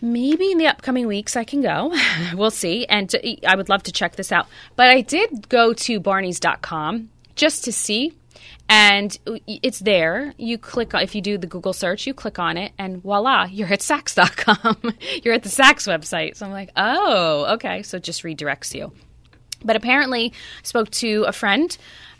maybe 0.00 0.50
in 0.50 0.58
the 0.58 0.66
upcoming 0.66 1.06
weeks 1.06 1.36
I 1.36 1.44
can 1.44 1.62
go. 1.62 1.94
we'll 2.34 2.50
see. 2.50 2.86
And 2.86 3.10
to, 3.10 3.46
I 3.46 3.54
would 3.54 3.68
love 3.68 3.82
to 3.84 3.92
check 3.92 4.16
this 4.16 4.32
out. 4.32 4.46
But 4.76 4.90
I 4.90 5.00
did 5.00 5.48
go 5.48 5.72
to 5.72 6.00
barneys.com 6.00 7.10
just 7.34 7.64
to 7.64 7.72
see. 7.72 8.14
And 8.68 9.18
uh, 9.26 9.38
it's 9.46 9.78
there. 9.78 10.34
You 10.36 10.58
click 10.58 10.90
if 10.94 11.14
you 11.14 11.22
do 11.22 11.38
the 11.38 11.46
Google 11.46 11.72
search, 11.72 12.06
you 12.06 12.12
click 12.12 12.38
on 12.38 12.58
it, 12.58 12.72
and 12.78 13.02
voila, 13.02 13.46
you're 13.46 13.72
at 13.72 13.80
Saks.com. 13.80 14.94
you're 15.24 15.34
at 15.34 15.42
the 15.42 15.48
Saks 15.48 15.88
website. 15.88 16.36
So 16.36 16.46
I'm 16.46 16.52
like, 16.52 16.70
oh, 16.76 17.54
okay. 17.54 17.82
So 17.82 17.96
it 17.96 18.02
just 18.02 18.22
redirects 18.22 18.74
you. 18.74 18.92
But 19.64 19.76
apparently, 19.76 20.32
spoke 20.62 20.90
to 20.90 21.24
a 21.26 21.32
friend 21.32 21.76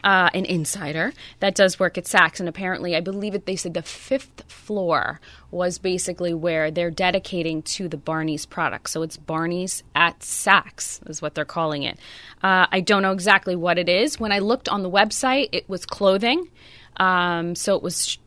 uh, 0.08 0.30
an 0.32 0.46
insider 0.46 1.12
that 1.40 1.54
does 1.54 1.78
work 1.78 1.98
at 1.98 2.04
Saks, 2.04 2.40
and 2.40 2.48
apparently, 2.48 2.96
I 2.96 3.00
believe 3.00 3.34
it. 3.34 3.44
They 3.44 3.56
said 3.56 3.74
the 3.74 3.82
fifth 3.82 4.50
floor 4.50 5.20
was 5.50 5.76
basically 5.76 6.32
where 6.32 6.70
they're 6.70 6.90
dedicating 6.90 7.60
to 7.62 7.88
the 7.88 7.98
Barney's 7.98 8.46
product. 8.46 8.88
So 8.88 9.02
it's 9.02 9.18
Barney's 9.18 9.82
at 9.94 10.20
Saks 10.20 11.06
is 11.10 11.20
what 11.20 11.34
they're 11.34 11.44
calling 11.44 11.82
it. 11.82 11.98
Uh, 12.42 12.64
I 12.72 12.80
don't 12.80 13.02
know 13.02 13.12
exactly 13.12 13.54
what 13.54 13.76
it 13.76 13.90
is. 13.90 14.18
When 14.18 14.32
I 14.32 14.38
looked 14.38 14.70
on 14.70 14.82
the 14.82 14.90
website, 14.90 15.50
it 15.52 15.68
was 15.68 15.84
clothing. 15.84 16.48
Um, 16.96 17.54
so 17.54 17.76
it 17.76 17.82
was 17.82 18.08
sh- 18.08 18.18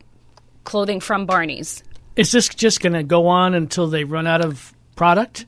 clothing 0.65 0.99
from 0.99 1.25
Barney's. 1.25 1.83
Is 2.15 2.31
this 2.31 2.47
just 2.47 2.81
going 2.81 2.93
to 2.93 3.01
go 3.01 3.25
on 3.25 3.55
until 3.55 3.87
they 3.87 4.03
run 4.03 4.27
out 4.27 4.45
of 4.45 4.71
product? 4.95 5.47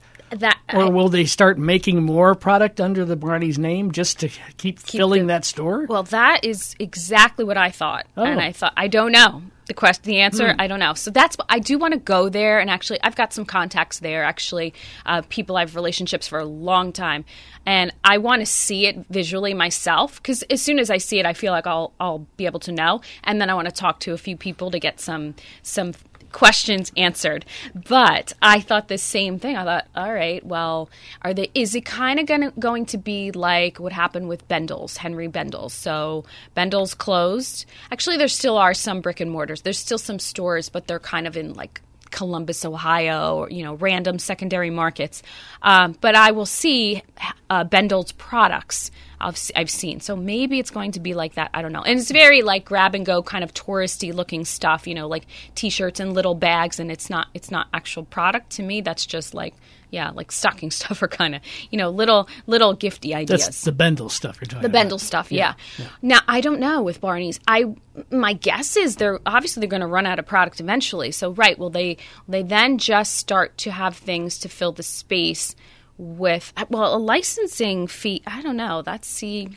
Or 0.72 0.92
will 0.92 1.10
they 1.10 1.26
start 1.26 1.58
making 1.58 2.04
more 2.04 2.36
product 2.36 2.80
under 2.80 3.06
the 3.06 3.16
Barney's 3.16 3.60
name 3.60 3.92
just 3.92 4.20
to 4.20 4.30
keep, 4.30 4.58
keep 4.58 4.80
filling 4.80 5.24
the, 5.24 5.34
that 5.34 5.46
store? 5.46 5.86
Well, 5.88 6.04
that 6.04 6.44
is 6.46 6.76
exactly 6.80 7.44
what 7.44 7.58
I 7.58 7.70
thought, 7.70 8.06
oh. 8.16 8.24
and 8.24 8.40
I 8.40 8.52
thought 8.52 8.74
I 8.78 8.88
don't 8.88 9.12
know 9.12 9.42
the 9.66 9.74
question, 9.74 10.04
the 10.06 10.20
answer. 10.20 10.54
Hmm. 10.54 10.62
I 10.62 10.68
don't 10.68 10.80
know. 10.80 10.94
So 10.94 11.12
that's 11.12 11.38
I 11.50 11.60
do 11.60 11.78
want 11.78 11.94
to 11.94 12.00
go 12.00 12.30
there, 12.30 12.60
and 12.60 12.70
actually, 12.70 13.02
I've 13.02 13.16
got 13.16 13.34
some 13.34 13.46
contacts 13.46 14.00
there. 14.00 14.24
Actually, 14.24 14.74
uh, 15.06 15.22
people 15.30 15.58
I've 15.58 15.76
relationships 15.76 16.28
for 16.28 16.40
a 16.40 16.46
long 16.46 16.92
time, 16.92 17.26
and 17.66 17.94
I 18.04 18.18
want 18.18 18.42
to 18.42 18.46
see 18.46 18.88
it 18.88 19.06
visually 19.10 19.54
myself 19.54 20.22
because 20.22 20.44
as 20.44 20.62
soon 20.62 20.80
as 20.80 20.90
I 20.90 20.98
see 20.98 21.20
it, 21.20 21.26
I 21.26 21.34
feel 21.34 21.52
like 21.52 21.68
I'll 21.68 21.94
I'll 22.00 22.26
be 22.38 22.46
able 22.46 22.60
to 22.62 22.72
know, 22.72 23.02
and 23.24 23.40
then 23.40 23.50
I 23.50 23.54
want 23.54 23.68
to 23.68 23.74
talk 23.74 24.00
to 24.02 24.14
a 24.14 24.18
few 24.18 24.38
people 24.38 24.72
to 24.72 24.80
get 24.80 25.00
some 25.00 25.36
some 25.62 25.94
questions 26.34 26.92
answered. 26.98 27.46
But 27.74 28.34
I 28.42 28.60
thought 28.60 28.90
the 28.90 28.98
same 28.98 29.40
thing. 29.40 29.56
I 29.56 29.64
thought, 29.64 29.88
all 29.96 30.14
right, 30.14 30.46
well, 30.46 30.90
are 31.22 31.34
they? 31.34 31.50
Is 31.54 31.74
it 31.76 31.86
kind 31.86 32.20
of 32.20 32.26
gonna, 32.26 32.52
going 32.60 32.86
to 32.88 32.98
be 32.98 33.32
like 33.32 33.80
what 33.80 33.94
happened 33.94 34.28
with 34.28 34.46
Bendel's, 34.50 34.98
Henry 34.98 35.28
Bendel's? 35.28 35.74
So 35.74 36.26
Bendel's 36.54 36.94
closed. 36.94 37.66
Actually, 37.92 38.18
there 38.18 38.28
still 38.28 38.58
are 38.58 38.74
some 38.74 39.00
brick 39.00 39.22
and 39.22 39.32
mortars. 39.32 39.62
There's 39.62 39.80
still 39.80 39.98
some 39.98 40.20
stores, 40.20 40.68
but 40.68 40.88
they're 40.88 41.00
kind 41.00 41.28
of 41.28 41.38
in 41.38 41.54
like 41.54 41.82
Columbus, 42.14 42.64
Ohio, 42.64 43.36
or 43.38 43.50
you 43.50 43.64
know, 43.64 43.74
random 43.74 44.20
secondary 44.20 44.70
markets. 44.70 45.22
Um, 45.62 45.98
but 46.00 46.16
I 46.16 46.32
will 46.32 46.46
see 46.46 47.04
uh, 47.50 47.66
Bendel's 47.66 48.14
products 48.14 48.92
I've, 49.20 49.52
I've 49.56 49.70
seen. 49.70 50.00
So 50.00 50.16
maybe 50.16 50.60
it's 50.60 50.70
going 50.70 50.92
to 50.94 51.00
be 51.00 51.14
like 51.14 51.34
that. 51.34 51.50
I 51.54 51.62
don't 51.62 51.72
know. 51.72 51.82
And 51.82 52.00
it's 52.00 52.12
very 52.12 52.42
like 52.42 52.66
grab 52.66 52.96
and 52.96 53.06
go 53.06 53.24
kind 53.24 53.44
of 53.44 53.54
touristy 53.54 54.14
looking 54.14 54.46
stuff, 54.46 54.88
you 54.88 54.96
know, 54.96 55.08
like 55.08 55.26
t-shirts 55.56 56.00
and 56.00 56.14
little 56.14 56.36
bags 56.36 56.80
and 56.80 56.92
it's 56.92 57.10
not 57.10 57.28
it's 57.34 57.52
not 57.52 57.68
actual 57.74 58.06
product 58.06 58.52
to 58.52 58.64
me. 58.64 58.82
That's 58.82 59.06
just 59.06 59.34
like 59.34 59.56
yeah, 59.94 60.10
like 60.10 60.32
stocking 60.32 60.72
stuffer 60.80 61.08
kind 61.08 61.36
of, 61.36 61.42
you 61.70 61.78
know, 61.78 61.90
little 61.90 62.28
little 62.48 62.76
gifty 62.76 63.16
ideas. 63.16 63.46
That's 63.46 63.62
the 63.62 63.72
Bendel 63.72 64.10
stuff 64.10 64.40
you're 64.42 64.48
talking 64.48 64.62
the 64.62 64.68
about. 64.68 64.72
The 64.72 64.80
Bendel 64.80 65.00
stuff, 65.00 65.32
yeah. 65.32 65.54
Yeah. 65.78 65.86
yeah. 65.86 65.90
Now, 66.02 66.20
I 66.28 66.42
don't 66.42 66.60
know 66.60 66.82
with 66.82 67.00
Barney's. 67.00 67.40
I 67.48 67.76
my 68.10 68.34
guess 68.34 68.76
is 68.76 68.96
they're 68.96 69.20
obviously 69.26 69.62
they're 69.62 69.70
going 69.70 69.82
to 69.82 69.88
run 69.88 70.06
out 70.06 70.18
of 70.20 70.26
product 70.26 70.60
eventually. 70.60 71.12
So 71.12 71.32
right, 71.34 71.58
will 71.58 71.70
they 71.70 71.98
they 72.28 72.42
then 72.42 72.80
just 72.80 73.16
start 73.16 73.58
to 73.60 73.72
have 73.72 73.96
things 73.96 74.40
to 74.40 74.50
fill 74.50 74.72
the 74.72 74.84
space 74.84 75.56
with 75.96 76.52
well 76.70 76.96
a 76.96 76.98
licensing 76.98 77.86
fee 77.86 78.20
i 78.26 78.42
don't 78.42 78.58
know 78.58 78.82
that's 78.82 79.08
see 79.08 79.48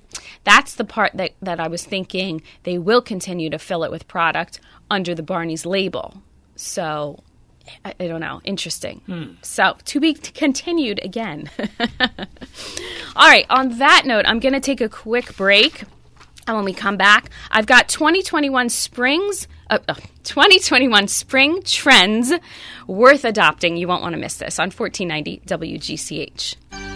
that's 0.45 0.75
the 0.75 0.85
part 0.85 1.11
that, 1.15 1.33
that 1.41 1.59
i 1.59 1.67
was 1.67 1.83
thinking 1.83 2.43
they 2.65 2.77
will 2.77 3.01
continue 3.01 3.49
to 3.49 3.59
fill 3.59 3.83
it 3.83 3.91
with 3.91 4.07
product 4.07 4.61
under 4.91 5.15
the 5.15 5.23
barney's 5.23 5.65
label 5.65 6.23
so 6.55 7.19
i, 7.85 7.95
I 7.99 8.07
don't 8.07 8.21
know 8.21 8.41
interesting 8.45 9.01
hmm. 9.07 9.33
so 9.43 9.77
to 9.85 10.01
be 10.01 10.15
continued 10.15 11.01
again 11.05 11.51
all 12.01 13.29
right 13.29 13.47
on 13.51 13.79
that 13.79 14.03
note 14.07 14.25
i'm 14.27 14.41
going 14.41 14.55
to 14.55 14.61
take 14.61 14.81
a 14.81 14.89
quick 14.89 15.37
break 15.37 15.85
and 16.47 16.57
when 16.57 16.65
we 16.65 16.73
come 16.73 16.97
back 16.97 17.31
i've 17.51 17.67
got 17.67 17.89
2021 17.89 18.69
springs 18.69 19.49
uh, 19.69 19.79
uh, 19.89 19.95
2021 20.23 21.09
spring 21.09 21.61
trends 21.65 22.33
worth 22.87 23.25
adopting. 23.25 23.77
You 23.77 23.89
won't 23.89 24.03
want 24.03 24.13
to 24.13 24.19
miss 24.19 24.37
this 24.37 24.59
on 24.59 24.71
1490 24.71 25.43
WGCH. 25.47 26.96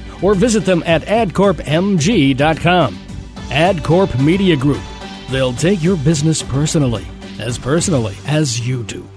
or 0.21 0.35
visit 0.35 0.65
them 0.65 0.83
at 0.85 1.03
adcorpmg.com. 1.03 2.95
AdCorp 3.49 4.23
Media 4.23 4.55
Group. 4.55 4.81
They'll 5.29 5.53
take 5.53 5.83
your 5.83 5.97
business 5.97 6.41
personally, 6.43 7.05
as 7.39 7.57
personally 7.57 8.15
as 8.27 8.65
you 8.65 8.83
do. 8.83 9.07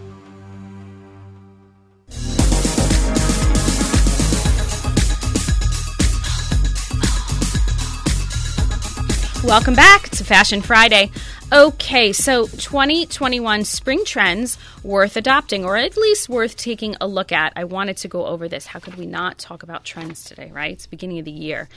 Welcome 9.44 9.75
back 9.75 10.08
to 10.08 10.25
Fashion 10.25 10.62
Friday. 10.62 11.11
Okay, 11.54 12.12
so 12.12 12.49
2021 12.49 13.62
spring 13.62 14.04
trends 14.04 14.58
worth 14.82 15.16
adopting 15.16 15.64
or 15.64 15.76
at 15.76 15.96
least 15.96 16.28
worth 16.28 16.56
taking 16.56 16.96
a 17.00 17.06
look 17.06 17.30
at. 17.30 17.52
I 17.54 17.62
wanted 17.62 17.96
to 17.99 18.08
go 18.08 18.26
over 18.26 18.49
this. 18.49 18.66
How 18.66 18.80
could 18.80 18.96
we 18.96 19.06
not 19.06 19.38
talk 19.38 19.62
about 19.62 19.84
trends 19.84 20.25
today, 20.25 20.50
right? 20.52 20.73
It's 20.73 20.88
beginning 20.88 21.20
of 21.20 21.26
the 21.26 21.30
year. 21.30 21.68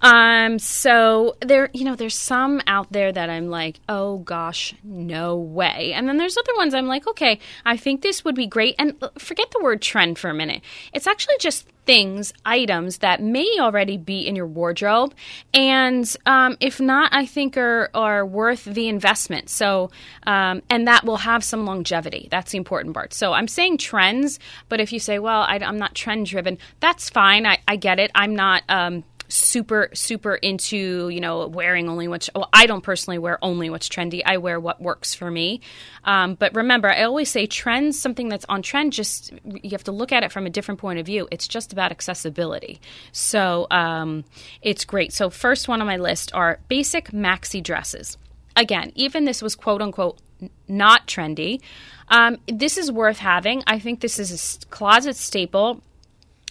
Um, 0.00 0.58
so 0.58 1.36
there, 1.42 1.68
you 1.74 1.84
know, 1.84 1.94
there's 1.94 2.16
some 2.16 2.62
out 2.66 2.90
there 2.90 3.12
that 3.12 3.28
I'm 3.28 3.50
like, 3.50 3.80
oh 3.86 4.16
gosh, 4.16 4.74
no 4.82 5.36
way. 5.36 5.92
And 5.94 6.08
then 6.08 6.16
there's 6.16 6.38
other 6.38 6.56
ones 6.56 6.72
I'm 6.72 6.86
like, 6.86 7.06
okay, 7.06 7.38
I 7.66 7.76
think 7.76 8.00
this 8.00 8.24
would 8.24 8.34
be 8.34 8.46
great. 8.46 8.76
And 8.78 8.94
forget 9.18 9.50
the 9.50 9.62
word 9.62 9.82
trend 9.82 10.18
for 10.18 10.30
a 10.30 10.34
minute. 10.34 10.62
It's 10.94 11.06
actually 11.06 11.36
just 11.38 11.66
things, 11.88 12.34
items 12.44 12.98
that 12.98 13.22
may 13.22 13.48
already 13.58 13.96
be 13.96 14.28
in 14.28 14.36
your 14.36 14.46
wardrobe, 14.46 15.14
and 15.54 16.16
um, 16.26 16.54
if 16.60 16.80
not, 16.80 17.08
I 17.14 17.24
think 17.24 17.56
are 17.56 17.88
are 17.94 18.26
worth 18.26 18.66
the 18.66 18.88
investment. 18.88 19.48
So, 19.48 19.90
um, 20.26 20.60
and 20.68 20.86
that 20.86 21.04
will 21.04 21.16
have 21.16 21.42
some 21.42 21.64
longevity. 21.64 22.28
That's 22.30 22.52
the 22.52 22.58
important 22.58 22.92
part. 22.92 23.14
So, 23.14 23.32
I'm 23.32 23.48
saying 23.48 23.78
trends, 23.78 24.38
but 24.68 24.80
if 24.80 24.92
you 24.92 25.00
say, 25.00 25.18
well, 25.18 25.40
I, 25.40 25.56
am 25.62 25.78
not 25.78 25.94
trend 25.94 26.26
driven, 26.26 26.58
that's 26.80 27.08
fine. 27.08 27.46
I, 27.46 27.58
I, 27.66 27.76
get 27.76 27.98
it. 27.98 28.10
I'm 28.14 28.36
not. 28.36 28.64
Um, 28.68 29.02
super 29.28 29.90
super 29.92 30.34
into 30.34 31.08
you 31.10 31.20
know 31.20 31.46
wearing 31.46 31.88
only 31.88 32.08
what's 32.08 32.30
well 32.34 32.48
i 32.52 32.66
don't 32.66 32.82
personally 32.82 33.18
wear 33.18 33.38
only 33.42 33.68
what's 33.70 33.88
trendy. 33.88 34.22
I 34.24 34.38
wear 34.38 34.58
what 34.58 34.80
works 34.80 35.14
for 35.14 35.30
me. 35.30 35.60
Um, 36.04 36.34
but 36.34 36.54
remember 36.54 36.88
i 36.88 37.02
always 37.02 37.30
say 37.30 37.46
trends 37.46 37.98
something 38.00 38.28
that's 38.28 38.46
on 38.48 38.62
trend 38.62 38.92
just 38.92 39.32
you 39.44 39.70
have 39.70 39.84
to 39.84 39.92
look 39.92 40.12
at 40.12 40.22
it 40.22 40.32
from 40.32 40.46
a 40.46 40.50
different 40.50 40.80
point 40.80 40.98
of 40.98 41.06
view. 41.06 41.28
It's 41.30 41.46
just 41.46 41.72
about 41.72 41.90
accessibility. 41.90 42.80
So 43.12 43.66
um, 43.70 44.24
it's 44.62 44.84
great. 44.84 45.12
So 45.12 45.30
first 45.30 45.68
one 45.68 45.80
on 45.80 45.86
my 45.86 45.96
list 45.96 46.32
are 46.34 46.60
basic 46.68 47.10
maxi 47.10 47.62
dresses. 47.62 48.16
Again 48.56 48.92
even 48.94 49.24
this 49.24 49.42
was 49.42 49.54
quote 49.54 49.82
unquote 49.82 50.18
not 50.68 51.06
trendy. 51.06 51.60
Um, 52.08 52.38
this 52.46 52.78
is 52.78 52.90
worth 52.90 53.18
having. 53.18 53.62
I 53.66 53.78
think 53.78 54.00
this 54.00 54.18
is 54.18 54.60
a 54.62 54.66
closet 54.66 55.16
staple 55.16 55.82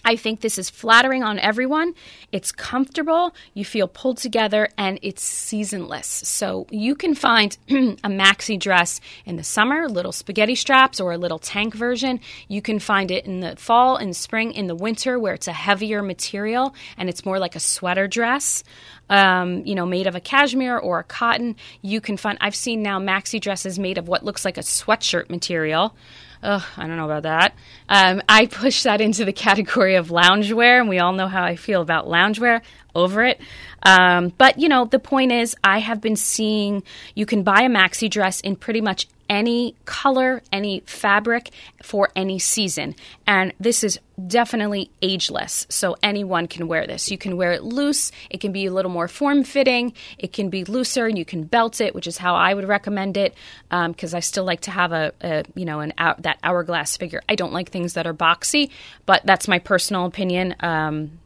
I 0.08 0.16
think 0.16 0.40
this 0.40 0.56
is 0.56 0.70
flattering 0.70 1.22
on 1.22 1.38
everyone. 1.38 1.94
It's 2.32 2.50
comfortable, 2.50 3.34
you 3.52 3.62
feel 3.62 3.86
pulled 3.86 4.16
together, 4.16 4.70
and 4.78 4.98
it's 5.02 5.22
seasonless. 5.22 6.06
So 6.06 6.66
you 6.70 6.94
can 6.94 7.14
find 7.14 7.58
a 7.68 8.08
maxi 8.08 8.58
dress 8.58 9.02
in 9.26 9.36
the 9.36 9.44
summer, 9.44 9.86
little 9.86 10.12
spaghetti 10.12 10.54
straps, 10.54 10.98
or 10.98 11.12
a 11.12 11.18
little 11.18 11.38
tank 11.38 11.74
version. 11.74 12.20
You 12.48 12.62
can 12.62 12.78
find 12.78 13.10
it 13.10 13.26
in 13.26 13.40
the 13.40 13.56
fall 13.56 13.96
and 13.96 14.16
spring, 14.16 14.52
in 14.52 14.66
the 14.66 14.74
winter, 14.74 15.18
where 15.18 15.34
it's 15.34 15.46
a 15.46 15.52
heavier 15.52 16.00
material 16.00 16.74
and 16.96 17.10
it's 17.10 17.26
more 17.26 17.38
like 17.38 17.54
a 17.54 17.60
sweater 17.60 18.08
dress. 18.08 18.64
Um, 19.10 19.66
you 19.66 19.74
know, 19.74 19.84
made 19.84 20.06
of 20.06 20.14
a 20.14 20.20
cashmere 20.20 20.78
or 20.78 21.00
a 21.00 21.04
cotton. 21.04 21.56
You 21.82 22.00
can 22.00 22.16
find, 22.16 22.38
I've 22.40 22.56
seen 22.56 22.82
now 22.82 22.98
maxi 22.98 23.38
dresses 23.38 23.78
made 23.78 23.98
of 23.98 24.08
what 24.08 24.24
looks 24.24 24.46
like 24.46 24.56
a 24.56 24.62
sweatshirt 24.62 25.28
material. 25.28 25.94
Ugh, 26.42 26.62
I 26.76 26.86
don't 26.86 26.96
know 26.96 27.04
about 27.04 27.24
that. 27.24 27.54
Um, 27.88 28.22
I 28.28 28.46
push 28.46 28.84
that 28.84 29.00
into 29.00 29.24
the 29.24 29.32
category 29.46 29.96
of 29.96 30.08
loungewear, 30.08 30.80
and 30.80 30.88
we 30.88 30.98
all 30.98 31.12
know 31.12 31.28
how 31.28 31.42
I 31.42 31.56
feel 31.56 31.82
about 31.82 32.06
loungewear. 32.06 32.62
Over 32.94 33.24
it. 33.24 33.40
Um, 33.84 34.32
but, 34.38 34.58
you 34.58 34.68
know, 34.68 34.84
the 34.84 34.98
point 34.98 35.30
is, 35.30 35.54
I 35.62 35.78
have 35.78 36.00
been 36.00 36.16
seeing 36.16 36.82
you 37.14 37.26
can 37.26 37.44
buy 37.44 37.60
a 37.62 37.68
maxi 37.68 38.10
dress 38.10 38.40
in 38.40 38.56
pretty 38.56 38.80
much 38.80 39.06
any 39.28 39.74
color, 39.84 40.42
any 40.52 40.80
fabric 40.86 41.50
for 41.82 42.10
any 42.16 42.38
season. 42.38 42.94
And 43.26 43.52
this 43.60 43.84
is 43.84 44.00
definitely 44.26 44.90
ageless, 45.00 45.66
so 45.68 45.96
anyone 46.02 46.48
can 46.48 46.66
wear 46.66 46.86
this. 46.86 47.10
You 47.10 47.18
can 47.18 47.36
wear 47.36 47.52
it 47.52 47.62
loose, 47.62 48.10
it 48.30 48.40
can 48.40 48.52
be 48.52 48.66
a 48.66 48.72
little 48.72 48.90
more 48.90 49.06
form 49.08 49.44
fitting, 49.44 49.92
it 50.18 50.32
can 50.32 50.50
be 50.50 50.64
looser, 50.64 51.06
and 51.06 51.16
you 51.16 51.24
can 51.24 51.44
belt 51.44 51.80
it, 51.80 51.94
which 51.94 52.06
is 52.06 52.18
how 52.18 52.34
I 52.34 52.54
would 52.54 52.66
recommend 52.66 53.16
it 53.16 53.34
because 53.68 54.14
um, 54.14 54.16
I 54.16 54.20
still 54.20 54.44
like 54.44 54.62
to 54.62 54.70
have 54.70 54.92
a, 54.92 55.12
a 55.20 55.44
you 55.54 55.64
know 55.64 55.80
an 55.80 55.92
that 55.98 56.38
hourglass 56.42 56.96
figure. 56.96 57.22
I 57.28 57.34
don't 57.34 57.52
like 57.52 57.70
things 57.70 57.94
that 57.94 58.06
are 58.06 58.14
boxy, 58.14 58.70
but 59.06 59.24
that's 59.24 59.46
my 59.46 59.58
personal 59.58 60.06
opinion. 60.06 60.56
Um, 60.60 61.18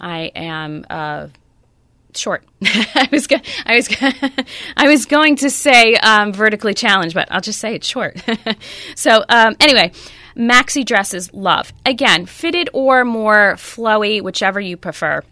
I 0.00 0.32
am. 0.34 0.86
Uh, 0.88 1.28
short. 2.14 2.44
I 2.64 3.08
was 3.10 3.26
go- 3.26 3.40
I 3.66 3.76
was 3.76 3.88
I 4.76 4.88
was 4.88 5.06
going 5.06 5.36
to 5.36 5.50
say 5.50 5.94
um, 5.96 6.32
vertically 6.32 6.74
challenged, 6.74 7.14
but 7.14 7.28
I'll 7.30 7.40
just 7.40 7.60
say 7.60 7.74
it's 7.74 7.86
short. 7.86 8.22
so 8.94 9.24
um, 9.28 9.56
anyway, 9.60 9.92
maxi 10.36 10.84
dresses 10.84 11.32
love 11.32 11.72
again 11.84 12.26
fitted 12.26 12.70
or 12.72 13.04
more 13.04 13.54
flowy, 13.56 14.22
whichever 14.22 14.60
you 14.60 14.76
prefer. 14.76 15.22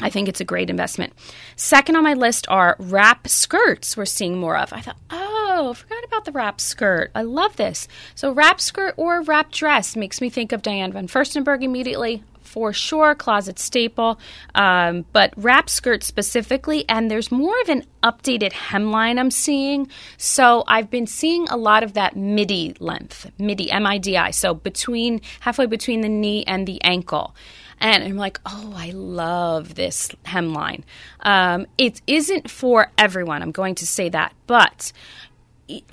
I 0.00 0.10
think 0.10 0.28
it's 0.28 0.40
a 0.40 0.44
great 0.44 0.70
investment. 0.70 1.12
Second 1.56 1.96
on 1.96 2.04
my 2.04 2.14
list 2.14 2.46
are 2.48 2.76
wrap 2.78 3.26
skirts. 3.26 3.96
We're 3.96 4.04
seeing 4.06 4.38
more 4.38 4.56
of. 4.56 4.72
I 4.72 4.80
thought, 4.80 4.96
oh, 5.10 5.74
forgot 5.74 6.04
about 6.04 6.24
the 6.24 6.30
wrap 6.30 6.60
skirt. 6.60 7.10
I 7.16 7.22
love 7.22 7.56
this. 7.56 7.88
So 8.14 8.30
wrap 8.30 8.60
skirt 8.60 8.94
or 8.96 9.22
wrap 9.22 9.50
dress 9.50 9.96
makes 9.96 10.20
me 10.20 10.30
think 10.30 10.52
of 10.52 10.62
Diane 10.62 10.92
von 10.92 11.08
Furstenberg 11.08 11.64
immediately 11.64 12.22
for 12.48 12.72
sure, 12.72 13.14
closet 13.14 13.58
staple, 13.58 14.18
um, 14.54 15.04
but 15.12 15.32
wrap 15.36 15.68
skirt 15.68 16.02
specifically. 16.02 16.84
And 16.88 17.10
there's 17.10 17.30
more 17.30 17.60
of 17.60 17.68
an 17.68 17.84
updated 18.02 18.52
hemline 18.52 19.18
I'm 19.18 19.30
seeing. 19.30 19.88
So 20.16 20.64
I've 20.66 20.90
been 20.90 21.06
seeing 21.06 21.46
a 21.48 21.56
lot 21.56 21.82
of 21.82 21.92
that 21.92 22.16
midi 22.16 22.74
length, 22.80 23.30
midi, 23.38 23.70
M 23.70 23.86
I 23.86 23.98
D 23.98 24.16
I. 24.16 24.30
So 24.30 24.54
between 24.54 25.20
halfway 25.40 25.66
between 25.66 26.00
the 26.00 26.08
knee 26.08 26.44
and 26.46 26.66
the 26.66 26.82
ankle. 26.82 27.34
And 27.80 28.02
I'm 28.02 28.16
like, 28.16 28.40
oh, 28.44 28.74
I 28.76 28.90
love 28.90 29.76
this 29.76 30.10
hemline. 30.24 30.82
Um, 31.20 31.66
it 31.76 32.02
isn't 32.08 32.50
for 32.50 32.90
everyone, 32.98 33.40
I'm 33.40 33.52
going 33.52 33.76
to 33.76 33.86
say 33.86 34.08
that. 34.08 34.32
But 34.48 34.92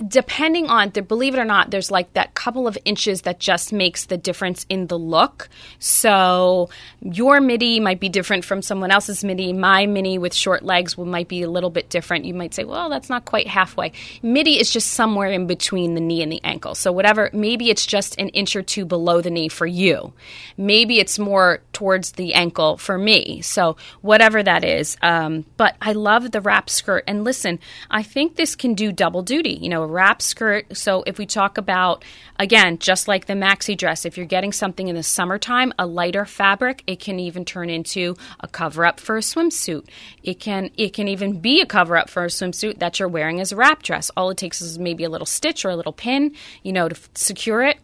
depending 0.08 0.68
on 0.68 0.88
believe 0.88 1.34
it 1.34 1.38
or 1.38 1.44
not 1.44 1.70
there's 1.70 1.90
like 1.90 2.10
that 2.14 2.32
couple 2.34 2.66
of 2.66 2.78
inches 2.86 3.22
that 3.22 3.38
just 3.38 3.72
makes 3.72 4.06
the 4.06 4.16
difference 4.16 4.64
in 4.68 4.86
the 4.86 4.98
look. 4.98 5.48
So 5.78 6.70
your 7.02 7.40
midi 7.40 7.80
might 7.80 8.00
be 8.00 8.08
different 8.08 8.44
from 8.44 8.62
someone 8.62 8.90
else's 8.90 9.22
midi. 9.22 9.52
My 9.52 9.84
mini 9.84 10.16
with 10.16 10.32
short 10.32 10.62
legs 10.62 10.96
will, 10.96 11.04
might 11.04 11.28
be 11.28 11.42
a 11.42 11.50
little 11.50 11.68
bit 11.68 11.90
different. 11.90 12.24
You 12.24 12.32
might 12.32 12.54
say 12.54 12.64
well 12.64 12.88
that's 12.88 13.10
not 13.10 13.26
quite 13.26 13.46
halfway. 13.46 13.92
Midi 14.22 14.58
is 14.58 14.70
just 14.70 14.92
somewhere 14.92 15.30
in 15.30 15.46
between 15.46 15.94
the 15.94 16.00
knee 16.00 16.22
and 16.22 16.32
the 16.32 16.42
ankle. 16.42 16.74
So 16.74 16.90
whatever 16.90 17.28
maybe 17.32 17.68
it's 17.68 17.84
just 17.84 18.18
an 18.18 18.30
inch 18.30 18.56
or 18.56 18.62
two 18.62 18.86
below 18.86 19.20
the 19.20 19.30
knee 19.30 19.48
for 19.48 19.66
you. 19.66 20.14
Maybe 20.56 21.00
it's 21.00 21.18
more 21.18 21.60
towards 21.72 22.12
the 22.12 22.32
ankle 22.32 22.78
for 22.78 22.96
me. 22.96 23.42
So 23.42 23.76
whatever 24.00 24.42
that 24.42 24.64
is 24.64 24.96
um, 25.02 25.44
but 25.58 25.76
i 25.82 25.92
love 25.92 26.30
the 26.30 26.40
wrap 26.40 26.70
skirt. 26.70 27.04
And 27.06 27.24
listen 27.24 27.58
i 27.90 28.02
think 28.02 28.36
this 28.36 28.56
can 28.56 28.74
do 28.74 28.90
double 28.90 29.22
duty 29.22 29.65
You 29.66 29.70
know, 29.70 29.82
a 29.82 29.86
wrap 29.88 30.22
skirt. 30.22 30.76
So 30.76 31.02
if 31.08 31.18
we 31.18 31.26
talk 31.26 31.58
about, 31.58 32.04
again, 32.38 32.78
just 32.78 33.08
like 33.08 33.26
the 33.26 33.32
maxi 33.32 33.76
dress, 33.76 34.04
if 34.04 34.16
you're 34.16 34.24
getting 34.24 34.52
something 34.52 34.86
in 34.86 34.94
the 34.94 35.02
summertime, 35.02 35.72
a 35.76 35.84
lighter 35.84 36.24
fabric, 36.24 36.84
it 36.86 37.00
can 37.00 37.18
even 37.18 37.44
turn 37.44 37.68
into 37.68 38.14
a 38.38 38.46
cover 38.46 38.86
up 38.86 39.00
for 39.00 39.16
a 39.16 39.20
swimsuit. 39.22 39.88
It 40.22 40.38
can 40.38 40.70
it 40.76 40.92
can 40.92 41.08
even 41.08 41.40
be 41.40 41.60
a 41.60 41.66
cover 41.66 41.96
up 41.96 42.08
for 42.08 42.22
a 42.22 42.28
swimsuit 42.28 42.78
that 42.78 43.00
you're 43.00 43.08
wearing 43.08 43.40
as 43.40 43.50
a 43.50 43.56
wrap 43.56 43.82
dress. 43.82 44.08
All 44.16 44.30
it 44.30 44.36
takes 44.36 44.60
is 44.60 44.78
maybe 44.78 45.02
a 45.02 45.10
little 45.10 45.26
stitch 45.26 45.64
or 45.64 45.70
a 45.70 45.76
little 45.76 45.92
pin, 45.92 46.36
you 46.62 46.72
know, 46.72 46.88
to 46.88 46.94
f- 46.94 47.08
secure 47.16 47.64
it 47.64 47.80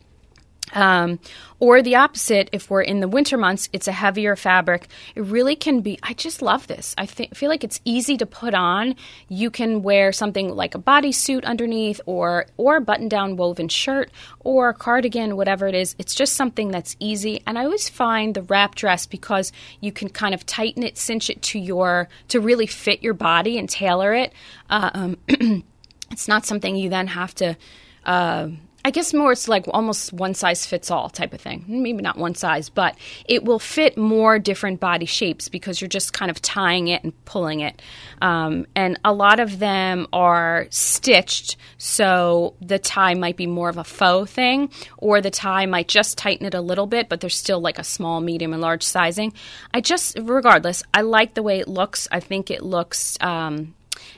um, 0.73 1.19
or 1.61 1.81
the 1.81 1.95
opposite, 1.95 2.49
if 2.53 2.71
we're 2.71 2.83
in 2.83 3.01
the 3.01 3.07
winter 3.07 3.37
months, 3.37 3.69
it's 3.73 3.87
a 3.87 3.93
heavier 3.93 4.35
fabric. 4.35 4.89
It 5.15 5.21
really 5.21 5.55
can 5.55 5.81
be. 5.81 5.99
I 6.03 6.13
just 6.15 6.43
love 6.43 6.67
this. 6.67 6.95
I 6.99 7.07
th- 7.07 7.31
feel 7.35 7.49
like 7.49 7.63
it's 7.63 7.81
easy 7.85 8.17
to 8.17 8.27
put 8.27 8.53
on. 8.53 8.97
You 9.29 9.51
can 9.51 9.83
wear 9.83 10.11
something 10.13 10.49
like 10.49 10.75
a 10.75 10.79
bodysuit 10.81 11.45
underneath, 11.45 12.01
or 12.07 12.47
or 12.57 12.79
a 12.79 12.81
button-down 12.81 13.37
woven 13.37 13.69
shirt, 13.69 14.11
or 14.41 14.71
a 14.71 14.75
cardigan, 14.75 15.37
whatever 15.37 15.69
it 15.69 15.75
is. 15.75 15.95
It's 15.99 16.15
just 16.15 16.35
something 16.35 16.71
that's 16.71 16.97
easy. 16.99 17.43
And 17.47 17.59
I 17.59 17.65
always 17.65 17.89
find 17.89 18.35
the 18.35 18.43
wrap 18.43 18.75
dress 18.75 19.07
because 19.07 19.53
you 19.81 19.93
can 19.93 20.09
kind 20.09 20.35
of 20.35 20.45
tighten 20.47 20.83
it, 20.83 20.99
cinch 20.99 21.31
it 21.31 21.43
to 21.43 21.59
your 21.59 22.09
to 22.29 22.41
really 22.41 22.67
fit 22.67 23.03
your 23.03 23.15
body 23.15 23.57
and 23.57 23.69
tailor 23.69 24.15
it. 24.15 24.33
Uh, 24.69 24.91
um, 24.95 25.17
it's 26.11 26.27
not 26.27 26.45
something 26.45 26.75
you 26.75 26.89
then 26.89 27.07
have 27.07 27.35
to. 27.37 27.57
Uh, 28.05 28.49
I 28.85 28.91
guess 28.91 29.15
more 29.15 29.31
it's 29.31 29.47
like 29.47 29.67
almost 29.69 30.13
one 30.13 30.35
size 30.35 30.67
fits 30.67 30.91
all 30.91 31.09
type 31.09 31.33
of 31.33 31.41
thing. 31.41 31.65
Maybe 31.69 32.03
not 32.03 32.19
one 32.19 32.35
size, 32.35 32.69
but 32.69 32.97
it 33.27 33.45
will 33.45 33.61
fit 33.61 33.97
more 33.97 34.41
different 34.41 34.81
body 34.81 35.07
shapes 35.07 35.49
because 35.49 35.81
you're 35.81 35.89
just 35.89 36.13
kind 36.13 36.31
of 36.31 36.43
tying 36.43 36.89
it 36.89 37.05
and 37.05 37.25
pulling 37.25 37.61
it. 37.61 37.81
Um, 38.21 38.67
and 38.75 38.99
a 39.05 39.13
lot 39.13 39.39
of 39.39 39.61
them 39.61 40.09
are 40.13 40.67
stitched, 40.71 41.57
so 41.79 42.55
the 42.61 42.79
tie 42.79 43.15
might 43.15 43.37
be 43.37 43.47
more 43.47 43.69
of 43.69 43.79
a 43.79 43.85
faux 43.85 44.31
thing, 44.33 44.71
or 44.99 45.21
the 45.21 45.31
tie 45.31 45.67
might 45.67 45.87
just 45.87 46.19
tighten 46.19 46.45
it 46.45 46.55
a 46.55 46.61
little 46.61 46.87
bit, 46.87 47.09
but 47.09 47.21
there's 47.21 47.37
still 47.37 47.61
like 47.61 47.79
a 47.79 47.85
small, 47.85 48.21
medium, 48.21 48.53
and 48.53 48.63
large 48.63 48.83
sizing. 48.83 49.33
I 49.73 49.81
just, 49.81 50.19
regardless, 50.21 50.83
I 50.93 51.03
like 51.03 51.35
the 51.35 51.43
way 51.43 51.61
it 51.61 51.69
looks. 51.69 52.09
I 52.11 52.19
think 52.19 52.51
it 52.51 52.63
looks. 52.63 53.17
Um, 53.21 53.75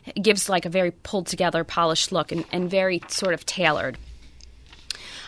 it 0.07 0.23
gives 0.23 0.49
like 0.49 0.65
a 0.65 0.71
very 0.71 0.91
pulled 0.91 1.27
together, 1.27 1.65
polished 1.65 2.13
look 2.13 2.33
and, 2.33 2.45
and 2.51 2.71
very 2.71 3.03
sort 3.09 3.35
of 3.35 3.45
tailored. 3.45 3.99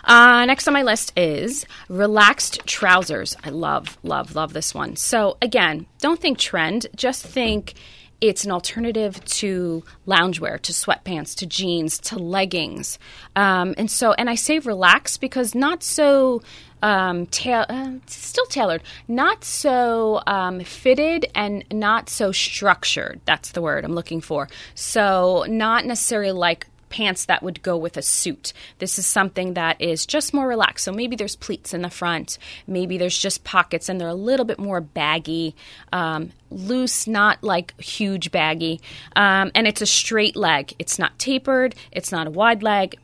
Uh, 0.07 0.45
next 0.47 0.69
on 0.69 0.75
my 0.75 0.83
list 0.83 1.12
is 1.16 1.66
relaxed 1.88 2.64
trousers. 2.64 3.37
I 3.42 3.51
love, 3.51 3.99
love, 4.03 4.37
love 4.37 4.53
this 4.53 4.73
one. 4.75 4.97
So, 4.97 5.37
again, 5.42 5.87
don't 6.01 6.21
think 6.21 6.38
trend, 6.38 6.87
just 6.95 7.27
think 7.27 7.75
it's 8.21 8.45
an 8.45 8.51
alternative 8.51 9.23
to 9.25 9.83
loungewear, 10.07 10.61
to 10.62 10.73
sweatpants, 10.73 11.35
to 11.37 11.47
jeans, 11.47 11.99
to 11.99 12.19
leggings. 12.19 12.99
Um, 13.35 13.75
and 13.77 13.90
so, 13.90 14.12
and 14.12 14.31
I 14.31 14.37
say 14.37 14.59
relaxed 14.59 15.21
because 15.21 15.55
not 15.55 15.83
so 15.83 16.42
um, 16.83 17.27
ta- 17.27 17.66
uh, 17.69 17.92
still 18.07 18.47
tailored, 18.47 18.83
not 19.09 19.45
so 19.45 20.23
um, 20.27 20.61
fitted 20.61 21.27
and 21.35 21.64
not 21.73 22.09
so 22.09 22.33
structured. 22.33 23.21
That's 23.25 23.53
the 23.53 23.61
word 23.61 23.85
I'm 23.85 23.95
looking 23.95 24.21
for. 24.21 24.49
So, 24.75 25.45
not 25.49 25.85
necessarily 25.85 26.33
like 26.33 26.66
pants 26.88 27.25
that 27.27 27.42
would 27.42 27.62
go 27.62 27.77
with 27.77 27.96
a 27.96 28.03
suit. 28.03 28.53
This 28.79 28.99
is 28.99 29.07
something 29.07 29.55
that 29.55 29.81
is 29.81 30.07
just 30.07 30.35
more 30.35 30.46
relaxed. 30.46 30.85
So 30.85 30.92
maybe 30.92 31.16
there's 31.16 31.37
pleats 31.37 31.75
in 31.75 31.83
the 31.83 31.90
front, 31.90 32.38
maybe 32.66 32.99
there's 32.99 33.18
just 33.18 33.44
pockets 33.44 33.88
and 33.88 34.01
they're 34.01 34.09
a 34.09 34.14
little 34.14 34.46
bit 34.46 34.59
more 34.59 34.81
baggy, 34.81 35.55
um, 35.92 36.33
loose, 36.51 37.07
not 37.07 37.42
like 37.42 37.79
huge 37.81 38.31
baggy. 38.31 38.81
Um, 39.14 39.51
and 39.55 39.66
it's 39.66 39.83
a 39.83 39.87
straight 39.87 40.37
leg. 40.37 40.75
It's 40.79 40.99
not 40.99 41.18
tapered, 41.18 41.75
it's 41.92 42.12
not 42.12 42.27
a 42.27 42.31
wide 42.31 42.62
leg 42.62 42.96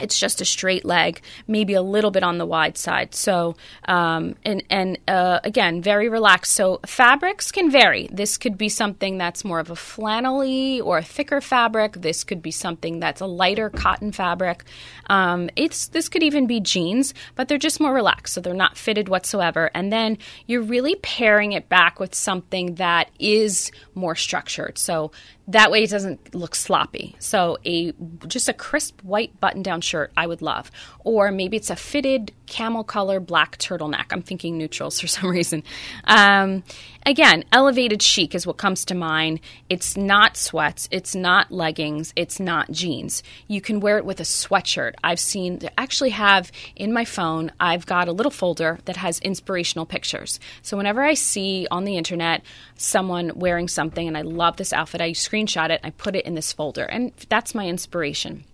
it's 0.00 0.18
just 0.18 0.40
a 0.40 0.44
straight 0.44 0.84
leg, 0.84 1.20
maybe 1.46 1.74
a 1.74 1.82
little 1.82 2.10
bit 2.10 2.22
on 2.22 2.38
the 2.38 2.46
wide 2.46 2.76
side. 2.76 3.14
So, 3.14 3.56
um, 3.86 4.34
and 4.44 4.62
and 4.70 4.98
uh, 5.08 5.40
again, 5.44 5.82
very 5.82 6.08
relaxed. 6.08 6.52
So 6.52 6.80
fabrics 6.86 7.50
can 7.50 7.70
vary. 7.70 8.08
This 8.12 8.38
could 8.38 8.56
be 8.56 8.68
something 8.68 9.18
that's 9.18 9.44
more 9.44 9.60
of 9.60 9.70
a 9.70 9.74
flannelly 9.74 10.82
or 10.82 10.98
a 10.98 11.02
thicker 11.02 11.40
fabric. 11.40 11.94
This 11.94 12.24
could 12.24 12.42
be 12.42 12.50
something 12.50 13.00
that's 13.00 13.20
a 13.20 13.26
lighter 13.26 13.70
cotton 13.70 14.12
fabric. 14.12 14.64
Um, 15.08 15.50
it's 15.56 15.88
this 15.88 16.08
could 16.08 16.22
even 16.22 16.46
be 16.46 16.60
jeans, 16.60 17.14
but 17.34 17.48
they're 17.48 17.58
just 17.58 17.80
more 17.80 17.94
relaxed, 17.94 18.34
so 18.34 18.40
they're 18.40 18.54
not 18.54 18.76
fitted 18.76 19.08
whatsoever. 19.08 19.70
And 19.74 19.92
then 19.92 20.18
you're 20.46 20.62
really 20.62 20.96
pairing 20.96 21.52
it 21.52 21.68
back 21.68 21.98
with 21.98 22.14
something 22.14 22.76
that 22.76 23.10
is 23.18 23.70
more 23.94 24.14
structured. 24.14 24.78
So 24.78 25.10
that 25.48 25.70
way 25.70 25.82
it 25.82 25.90
doesn't 25.90 26.34
look 26.34 26.54
sloppy. 26.54 27.16
So 27.18 27.56
a 27.64 27.92
just 28.26 28.48
a 28.48 28.52
crisp 28.52 29.02
white 29.02 29.40
button-down 29.40 29.80
shirt 29.80 30.12
I 30.16 30.26
would 30.26 30.42
love, 30.42 30.70
or 31.00 31.32
maybe 31.32 31.56
it's 31.56 31.70
a 31.70 31.76
fitted 31.76 32.32
camel 32.46 32.84
color 32.84 33.18
black 33.18 33.56
turtleneck. 33.58 34.06
I'm 34.10 34.22
thinking 34.22 34.58
neutrals 34.58 35.00
for 35.00 35.06
some 35.08 35.30
reason. 35.30 35.62
Um, 36.04 36.62
again, 37.04 37.44
elevated 37.52 38.02
chic 38.02 38.34
is 38.34 38.46
what 38.46 38.56
comes 38.56 38.84
to 38.86 38.94
mind. 38.94 39.40
It's 39.68 39.96
not 39.96 40.36
sweats, 40.36 40.88
it's 40.90 41.14
not 41.14 41.50
leggings, 41.50 42.12
it's 42.16 42.38
not 42.38 42.70
jeans. 42.70 43.22
You 43.46 43.60
can 43.60 43.80
wear 43.80 43.98
it 43.98 44.04
with 44.04 44.20
a 44.20 44.24
sweatshirt. 44.24 44.94
I've 45.02 45.20
seen 45.20 45.60
actually 45.76 46.10
have 46.10 46.52
in 46.76 46.92
my 46.92 47.04
phone. 47.04 47.52
I've 47.60 47.86
got 47.86 48.08
a 48.08 48.12
little 48.12 48.30
folder 48.30 48.78
that 48.84 48.96
has 48.96 49.18
inspirational 49.20 49.86
pictures. 49.86 50.40
So 50.62 50.76
whenever 50.76 51.02
I 51.02 51.14
see 51.14 51.66
on 51.70 51.84
the 51.84 51.96
internet 51.96 52.42
someone 52.76 53.32
wearing 53.34 53.68
something 53.68 54.06
and 54.06 54.16
I 54.16 54.22
love 54.22 54.56
this 54.56 54.72
outfit, 54.72 55.00
I 55.00 55.10
screenshot 55.12 55.70
it, 55.70 55.80
I 55.84 55.90
put 55.90 56.16
it 56.16 56.26
in 56.26 56.34
this 56.34 56.52
folder, 56.52 56.84
and 56.84 57.12
that's 57.28 57.54
my 57.54 57.66
inspiration. 57.66 58.44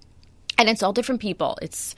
And 0.57 0.69
it's 0.69 0.83
all 0.83 0.93
different 0.93 1.21
people. 1.21 1.59
It's 1.61 1.97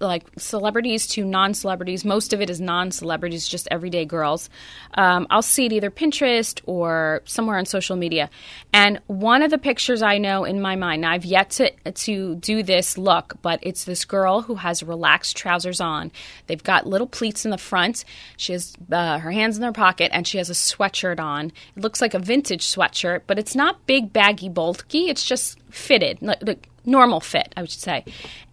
like 0.00 0.24
celebrities 0.38 1.06
to 1.08 1.24
non 1.24 1.54
celebrities. 1.54 2.04
Most 2.04 2.32
of 2.32 2.40
it 2.40 2.50
is 2.50 2.60
non 2.60 2.90
celebrities, 2.90 3.48
just 3.48 3.68
everyday 3.70 4.04
girls. 4.04 4.50
Um, 4.94 5.26
I'll 5.30 5.42
see 5.42 5.66
it 5.66 5.72
either 5.72 5.90
Pinterest 5.90 6.60
or 6.66 7.22
somewhere 7.24 7.58
on 7.58 7.66
social 7.66 7.96
media. 7.96 8.30
And 8.72 9.00
one 9.06 9.42
of 9.42 9.50
the 9.50 9.58
pictures 9.58 10.02
I 10.02 10.18
know 10.18 10.44
in 10.44 10.60
my 10.60 10.76
mind, 10.76 11.02
now 11.02 11.12
I've 11.12 11.24
yet 11.24 11.50
to, 11.50 11.70
to 11.70 12.34
do 12.36 12.62
this 12.62 12.96
look, 12.98 13.34
but 13.42 13.60
it's 13.62 13.84
this 13.84 14.04
girl 14.04 14.42
who 14.42 14.56
has 14.56 14.82
relaxed 14.82 15.36
trousers 15.36 15.80
on. 15.80 16.10
They've 16.46 16.62
got 16.62 16.86
little 16.86 17.06
pleats 17.06 17.44
in 17.44 17.50
the 17.50 17.58
front. 17.58 18.04
She 18.36 18.52
has 18.52 18.74
uh, 18.90 19.18
her 19.18 19.30
hands 19.30 19.56
in 19.56 19.62
her 19.62 19.72
pocket 19.72 20.10
and 20.14 20.26
she 20.26 20.38
has 20.38 20.50
a 20.50 20.54
sweatshirt 20.54 21.20
on. 21.20 21.52
It 21.76 21.82
looks 21.82 22.00
like 22.00 22.14
a 22.14 22.18
vintage 22.18 22.66
sweatshirt, 22.66 23.22
but 23.26 23.38
it's 23.38 23.54
not 23.54 23.86
big, 23.86 24.12
baggy, 24.12 24.48
bulky. 24.48 25.08
It's 25.08 25.24
just 25.24 25.58
fitted, 25.70 26.18
like 26.20 26.68
normal 26.84 27.20
fit, 27.20 27.52
I 27.56 27.60
would 27.62 27.70
say. 27.70 28.04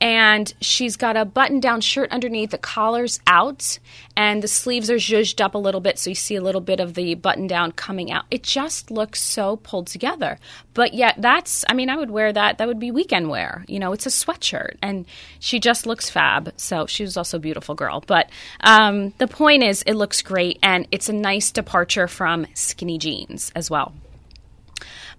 And 0.02 0.54
she's 0.62 0.96
got 0.96 1.18
a 1.18 1.26
button 1.26 1.60
down 1.60 1.82
shirt 1.82 2.12
underneath, 2.12 2.52
the 2.52 2.58
collar's 2.58 3.20
out, 3.28 3.80
and 4.16 4.42
the 4.42 4.48
sleeves 4.48 4.90
are 4.90 4.96
zhuzhed 4.96 5.44
up 5.44 5.56
a 5.56 5.58
little 5.58 5.82
bit, 5.82 5.98
so 5.98 6.10
you 6.10 6.16
see 6.16 6.36
a 6.36 6.42
little 6.42 6.62
bit 6.62 6.80
of 6.80 6.94
the 6.94 7.16
button 7.16 7.48
down 7.48 7.72
coming 7.72 8.12
out. 8.12 8.26
It 8.32 8.44
just 8.44 8.92
looks 8.92 9.22
so 9.22 9.58
pulled 9.58 9.88
together. 9.88 10.38
But 10.74 10.94
yet, 10.94 11.16
that's, 11.18 11.66
I 11.70 11.74
mean, 11.74 11.90
I 11.90 11.98
would 11.98 12.12
wear 12.12 12.32
that. 12.32 12.58
That 12.58 12.68
would 12.68 12.80
be 12.80 12.92
weekend 12.92 13.30
wear. 13.30 13.66
You 13.68 13.80
know, 13.80 13.92
it's 13.92 14.06
a 14.06 14.10
sweatshirt, 14.10 14.78
and 14.82 15.06
she 15.40 15.60
just 15.60 15.86
looks 15.86 16.10
fab. 16.10 16.54
So 16.58 16.86
she 16.86 17.04
was 17.04 17.18
also 17.18 17.38
a 17.38 17.42
beautiful 17.42 17.76
girl. 17.76 18.04
But 18.06 18.30
um, 18.62 19.14
the 19.18 19.28
point 19.28 19.64
is, 19.64 19.84
it 19.84 19.96
looks 19.96 20.22
great, 20.22 20.60
and 20.64 20.88
it's 20.92 21.10
a 21.10 21.14
nice 21.14 21.52
departure 21.52 22.08
from 22.08 22.46
skinny 22.54 22.98
jeans 22.98 23.52
as 23.56 23.70
well. 23.70 23.94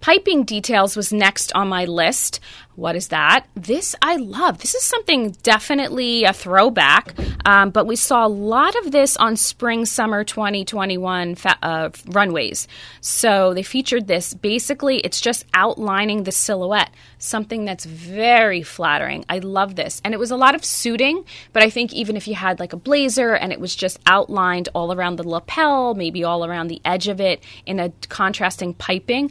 Piping 0.00 0.44
details 0.44 0.96
was 0.96 1.12
next 1.12 1.52
on 1.52 1.68
my 1.68 1.84
list. 1.84 2.40
What 2.74 2.96
is 2.96 3.08
that? 3.08 3.44
This 3.54 3.94
I 4.00 4.16
love. 4.16 4.58
This 4.58 4.74
is 4.74 4.82
something 4.82 5.32
definitely 5.42 6.24
a 6.24 6.32
throwback, 6.32 7.14
um, 7.44 7.68
but 7.68 7.86
we 7.86 7.96
saw 7.96 8.26
a 8.26 8.28
lot 8.28 8.74
of 8.76 8.90
this 8.90 9.18
on 9.18 9.36
spring 9.36 9.84
summer 9.84 10.24
2021 10.24 11.34
fa- 11.34 11.58
uh, 11.62 11.90
runways. 12.06 12.66
So 13.02 13.52
they 13.52 13.62
featured 13.62 14.06
this. 14.06 14.32
Basically, 14.32 15.00
it's 15.00 15.20
just 15.20 15.44
outlining 15.52 16.22
the 16.22 16.32
silhouette, 16.32 16.94
something 17.18 17.66
that's 17.66 17.84
very 17.84 18.62
flattering. 18.62 19.26
I 19.28 19.40
love 19.40 19.76
this. 19.76 20.00
And 20.02 20.14
it 20.14 20.18
was 20.18 20.30
a 20.30 20.36
lot 20.36 20.54
of 20.54 20.64
suiting, 20.64 21.26
but 21.52 21.62
I 21.62 21.68
think 21.68 21.92
even 21.92 22.16
if 22.16 22.26
you 22.26 22.34
had 22.34 22.58
like 22.60 22.72
a 22.72 22.78
blazer 22.78 23.34
and 23.34 23.52
it 23.52 23.60
was 23.60 23.76
just 23.76 23.98
outlined 24.06 24.70
all 24.74 24.94
around 24.94 25.16
the 25.16 25.28
lapel, 25.28 25.94
maybe 25.94 26.24
all 26.24 26.46
around 26.46 26.68
the 26.68 26.80
edge 26.86 27.08
of 27.08 27.20
it 27.20 27.44
in 27.66 27.78
a 27.78 27.92
contrasting 28.08 28.72
piping, 28.72 29.30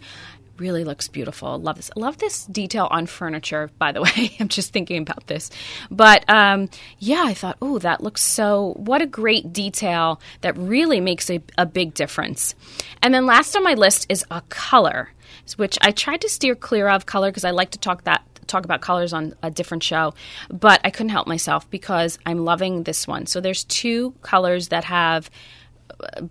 really 0.60 0.84
looks 0.84 1.08
beautiful. 1.08 1.58
Love 1.60 1.78
this. 1.78 1.92
Love 1.96 2.18
this 2.18 2.46
detail 2.46 2.88
on 2.92 3.06
furniture, 3.06 3.70
by 3.78 3.92
the 3.92 4.02
way. 4.04 4.36
I'm 4.40 4.48
just 4.48 4.74
thinking 4.74 5.02
about 5.02 5.28
this. 5.28 5.50
But 5.90 6.30
um, 6.30 6.70
yeah, 7.00 7.24
I 7.26 7.34
thought, 7.34 7.58
oh, 7.62 7.80
that 7.80 8.02
looks 8.02 8.22
so, 8.22 8.74
what 8.78 9.02
a 9.02 9.08
great 9.08 9.54
detail 9.54 10.22
that 10.42 10.58
really 10.58 11.00
makes 11.00 11.30
a, 11.30 11.42
a 11.58 11.66
big 11.66 11.94
difference. 11.94 12.56
And 13.02 13.14
then 13.14 13.26
last 13.26 13.56
on 13.56 13.64
my 13.64 13.74
list 13.74 14.06
is 14.10 14.26
a 14.32 14.42
color, 14.50 15.10
which 15.58 15.78
I 15.82 15.92
tried 15.92 16.22
to 16.22 16.30
steer 16.30 16.56
clear 16.56 16.88
of 16.90 17.06
color 17.06 17.30
because 17.30 17.46
I 17.46 17.52
like 17.52 17.72
to 17.72 17.80
talk 17.80 18.04
that 18.04 18.24
talk 18.50 18.66
about 18.66 18.82
colors 18.82 19.14
on 19.14 19.34
a 19.44 19.52
different 19.52 19.84
show, 19.84 20.14
but 20.50 20.82
I 20.84 20.90
couldn't 20.90 21.12
help 21.12 21.28
myself 21.28 21.70
because 21.70 22.18
I'm 22.26 22.44
loving 22.46 22.84
this 22.84 23.08
one. 23.08 23.28
So 23.28 23.40
there's 23.40 23.64
two 23.64 24.16
colors 24.24 24.70
that 24.70 24.86
have 24.86 25.30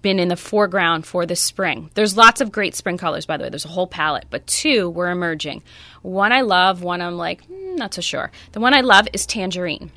been 0.03 0.19
in 0.19 0.29
the 0.29 0.37
foreground 0.37 1.07
for 1.07 1.27
this 1.27 1.41
spring. 1.41 1.91
There's 1.95 2.17
lots 2.17 2.41
of 2.41 2.53
great 2.53 2.75
spring 2.75 2.99
colors, 2.99 3.27
by 3.27 3.37
the 3.37 3.45
way. 3.45 3.51
There's 3.51 3.65
a 3.65 3.69
whole 3.69 3.87
palette, 3.87 4.27
but 4.31 4.47
two 4.47 4.91
were 4.91 5.11
emerging. 5.11 5.63
One 6.03 6.33
I 6.33 6.43
love, 6.43 6.83
one 6.83 7.03
I'm 7.03 7.17
like, 7.17 7.47
mm, 7.49 7.77
not 7.77 7.95
so 7.95 8.01
sure. 8.01 8.31
The 8.53 8.61
one 8.61 8.75
I 8.75 8.81
love 8.81 9.09
is 9.13 9.27
tangerine. 9.27 9.91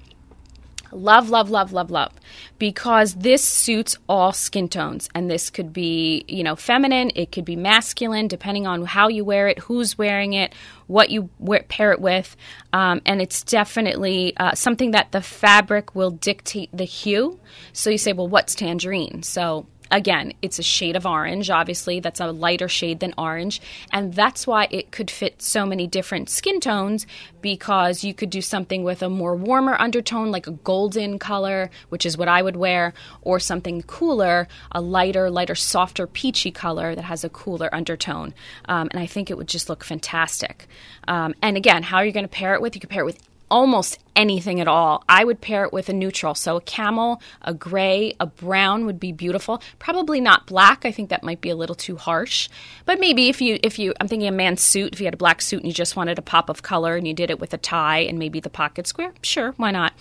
Love, 0.91 1.29
love, 1.29 1.49
love, 1.49 1.71
love, 1.71 1.91
love. 1.91 2.11
Because 2.59 3.15
this 3.15 3.43
suits 3.43 3.97
all 4.07 4.33
skin 4.33 4.67
tones. 4.67 5.09
And 5.15 5.29
this 5.29 5.49
could 5.49 5.73
be, 5.73 6.25
you 6.27 6.43
know, 6.43 6.55
feminine, 6.55 7.11
it 7.15 7.31
could 7.31 7.45
be 7.45 7.55
masculine, 7.55 8.27
depending 8.27 8.67
on 8.67 8.85
how 8.85 9.07
you 9.07 9.25
wear 9.25 9.47
it, 9.47 9.59
who's 9.59 9.97
wearing 9.97 10.33
it, 10.33 10.53
what 10.87 11.09
you 11.09 11.29
wear, 11.39 11.63
pair 11.63 11.91
it 11.91 12.01
with. 12.01 12.35
Um, 12.73 13.01
and 13.05 13.21
it's 13.21 13.43
definitely 13.43 14.35
uh, 14.37 14.55
something 14.55 14.91
that 14.91 15.11
the 15.11 15.21
fabric 15.21 15.95
will 15.95 16.11
dictate 16.11 16.69
the 16.73 16.83
hue. 16.83 17.39
So 17.73 17.89
you 17.89 17.97
say, 17.97 18.13
well, 18.13 18.27
what's 18.27 18.55
tangerine? 18.55 19.23
So 19.23 19.67
Again, 19.91 20.33
it's 20.41 20.57
a 20.57 20.63
shade 20.63 20.95
of 20.95 21.05
orange, 21.05 21.49
obviously. 21.49 21.99
That's 21.99 22.19
a 22.19 22.31
lighter 22.31 22.69
shade 22.69 23.01
than 23.01 23.13
orange. 23.17 23.61
And 23.91 24.13
that's 24.13 24.47
why 24.47 24.67
it 24.71 24.91
could 24.91 25.11
fit 25.11 25.41
so 25.41 25.65
many 25.65 25.85
different 25.85 26.29
skin 26.29 26.59
tones 26.59 27.05
because 27.41 28.03
you 28.03 28.13
could 28.13 28.29
do 28.29 28.41
something 28.41 28.83
with 28.83 29.03
a 29.03 29.09
more 29.09 29.35
warmer 29.35 29.75
undertone, 29.79 30.31
like 30.31 30.47
a 30.47 30.51
golden 30.51 31.19
color, 31.19 31.69
which 31.89 32.05
is 32.05 32.17
what 32.17 32.27
I 32.29 32.41
would 32.41 32.55
wear, 32.55 32.93
or 33.21 33.39
something 33.39 33.81
cooler, 33.83 34.47
a 34.71 34.79
lighter, 34.79 35.29
lighter, 35.29 35.55
softer, 35.55 36.07
peachy 36.07 36.51
color 36.51 36.95
that 36.95 37.03
has 37.03 37.23
a 37.23 37.29
cooler 37.29 37.73
undertone. 37.73 38.33
Um, 38.65 38.87
and 38.91 38.99
I 38.99 39.05
think 39.05 39.29
it 39.29 39.37
would 39.37 39.47
just 39.47 39.69
look 39.69 39.83
fantastic. 39.83 40.67
Um, 41.07 41.35
and 41.41 41.57
again, 41.57 41.83
how 41.83 41.97
are 41.97 42.05
you 42.05 42.11
going 42.11 42.23
to 42.23 42.29
pair 42.29 42.53
it 42.53 42.61
with? 42.61 42.75
You 42.75 42.81
could 42.81 42.89
pair 42.89 43.01
it 43.01 43.05
with 43.05 43.19
almost 43.51 43.99
anything 44.15 44.59
at 44.59 44.67
all. 44.67 45.03
I 45.07 45.23
would 45.23 45.41
pair 45.41 45.65
it 45.65 45.73
with 45.73 45.89
a 45.89 45.93
neutral. 45.93 46.33
So 46.33 46.55
a 46.55 46.61
camel, 46.61 47.21
a 47.41 47.53
gray, 47.53 48.15
a 48.19 48.25
brown 48.25 48.85
would 48.85 48.99
be 48.99 49.11
beautiful. 49.11 49.61
Probably 49.77 50.21
not 50.21 50.47
black. 50.47 50.85
I 50.85 50.91
think 50.91 51.09
that 51.09 51.23
might 51.23 51.41
be 51.41 51.49
a 51.49 51.55
little 51.55 51.75
too 51.75 51.97
harsh. 51.97 52.49
But 52.85 52.99
maybe 52.99 53.29
if 53.29 53.41
you 53.41 53.59
if 53.61 53.77
you 53.77 53.93
I'm 53.99 54.07
thinking 54.07 54.27
a 54.27 54.31
man's 54.31 54.61
suit, 54.61 54.93
if 54.93 54.99
you 54.99 55.05
had 55.05 55.13
a 55.13 55.17
black 55.17 55.41
suit 55.41 55.59
and 55.59 55.67
you 55.67 55.73
just 55.73 55.95
wanted 55.95 56.17
a 56.17 56.23
pop 56.23 56.49
of 56.49 56.63
color 56.63 56.95
and 56.95 57.07
you 57.07 57.13
did 57.13 57.29
it 57.29 57.39
with 57.39 57.53
a 57.53 57.57
tie 57.57 57.99
and 57.99 58.17
maybe 58.17 58.39
the 58.39 58.49
pocket 58.49 58.87
square, 58.87 59.13
sure, 59.21 59.51
why 59.57 59.71
not? 59.71 59.93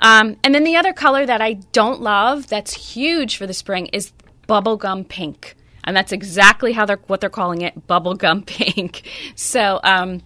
Um, 0.00 0.36
and 0.42 0.54
then 0.54 0.64
the 0.64 0.76
other 0.76 0.92
color 0.92 1.24
that 1.26 1.40
I 1.40 1.54
don't 1.72 2.00
love 2.00 2.48
that's 2.48 2.74
huge 2.74 3.36
for 3.36 3.46
the 3.46 3.54
spring 3.54 3.86
is 3.86 4.12
bubblegum 4.48 5.08
pink. 5.08 5.56
And 5.84 5.96
that's 5.96 6.12
exactly 6.12 6.72
how 6.72 6.86
they're 6.86 7.00
what 7.06 7.20
they're 7.20 7.30
calling 7.30 7.62
it, 7.62 7.86
bubblegum 7.86 8.46
pink. 8.74 9.08
So 9.34 9.80
um, 9.82 10.22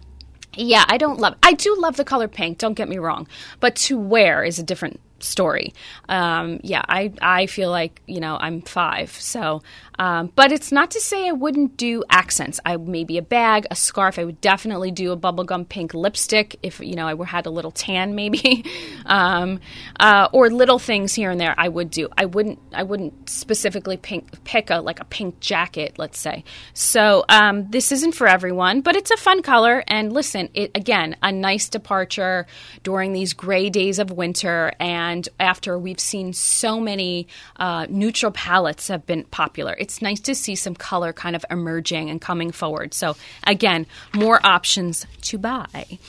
yeah, 0.55 0.85
I 0.87 0.97
don't 0.97 1.19
love. 1.19 1.35
I 1.43 1.53
do 1.53 1.75
love 1.79 1.97
the 1.97 2.05
color 2.05 2.27
pink. 2.27 2.57
Don't 2.57 2.73
get 2.73 2.89
me 2.89 2.97
wrong, 2.97 3.27
but 3.59 3.75
to 3.77 3.97
wear 3.97 4.43
is 4.43 4.59
a 4.59 4.63
different 4.63 4.99
story. 5.19 5.73
Um, 6.09 6.59
yeah, 6.63 6.83
I 6.87 7.13
I 7.21 7.45
feel 7.47 7.71
like 7.71 8.01
you 8.07 8.19
know 8.19 8.37
I'm 8.39 8.61
five, 8.61 9.11
so 9.11 9.61
um, 9.97 10.31
but 10.35 10.51
it's 10.51 10.71
not 10.71 10.91
to 10.91 10.99
say 10.99 11.27
I 11.27 11.31
wouldn't 11.31 11.77
do 11.77 12.03
accents. 12.09 12.59
I 12.65 12.77
maybe 12.77 13.17
a 13.17 13.21
bag, 13.21 13.67
a 13.71 13.75
scarf. 13.75 14.19
I 14.19 14.23
would 14.25 14.41
definitely 14.41 14.91
do 14.91 15.11
a 15.11 15.17
bubblegum 15.17 15.67
pink 15.69 15.93
lipstick 15.93 16.57
if 16.63 16.79
you 16.79 16.95
know 16.95 17.07
I 17.07 17.25
had 17.25 17.45
a 17.45 17.49
little 17.49 17.71
tan, 17.71 18.15
maybe, 18.15 18.65
um, 19.05 19.59
uh, 19.99 20.27
or 20.31 20.49
little 20.49 20.79
things 20.79 21.13
here 21.13 21.31
and 21.31 21.39
there. 21.39 21.55
I 21.57 21.69
would 21.69 21.89
do. 21.89 22.09
I 22.17 22.25
wouldn't. 22.25 22.59
I 22.73 22.83
wouldn't 22.83 23.29
specifically 23.29 23.97
pink, 23.97 24.43
pick 24.43 24.69
a 24.69 24.77
like 24.77 24.99
a 24.99 25.05
pink 25.05 25.39
jacket, 25.39 25.97
let's 25.97 26.19
say. 26.19 26.43
So 26.73 27.23
um, 27.29 27.69
this 27.69 27.91
isn't 27.91 28.13
for 28.13 28.27
everyone, 28.27 28.81
but 28.81 28.95
it's 28.95 29.11
a 29.11 29.17
fun 29.17 29.41
color. 29.41 29.83
And 29.87 30.11
listen, 30.11 30.49
it 30.53 30.71
again 30.75 31.15
a 31.21 31.31
nice 31.31 31.69
departure 31.69 32.47
during 32.83 33.13
these 33.13 33.33
gray 33.33 33.69
days 33.69 33.99
of 33.99 34.11
winter, 34.11 34.73
and 34.79 35.27
after 35.39 35.77
we've 35.77 35.99
seen 35.99 36.33
so 36.33 36.79
many 36.79 37.27
uh, 37.57 37.85
neutral 37.89 38.31
palettes 38.31 38.87
have 38.89 39.05
been 39.05 39.23
popular 39.25 39.75
it's 39.85 40.01
nice 40.01 40.19
to 40.19 40.33
see 40.33 40.55
some 40.55 40.73
color 40.73 41.13
kind 41.13 41.35
of 41.35 41.45
emerging 41.51 42.09
and 42.09 42.19
coming 42.19 42.51
forward. 42.51 42.91
So, 42.91 43.15
again, 43.45 43.85
more 44.15 44.43
options 44.43 45.05
to 45.21 45.37
buy. 45.37 45.99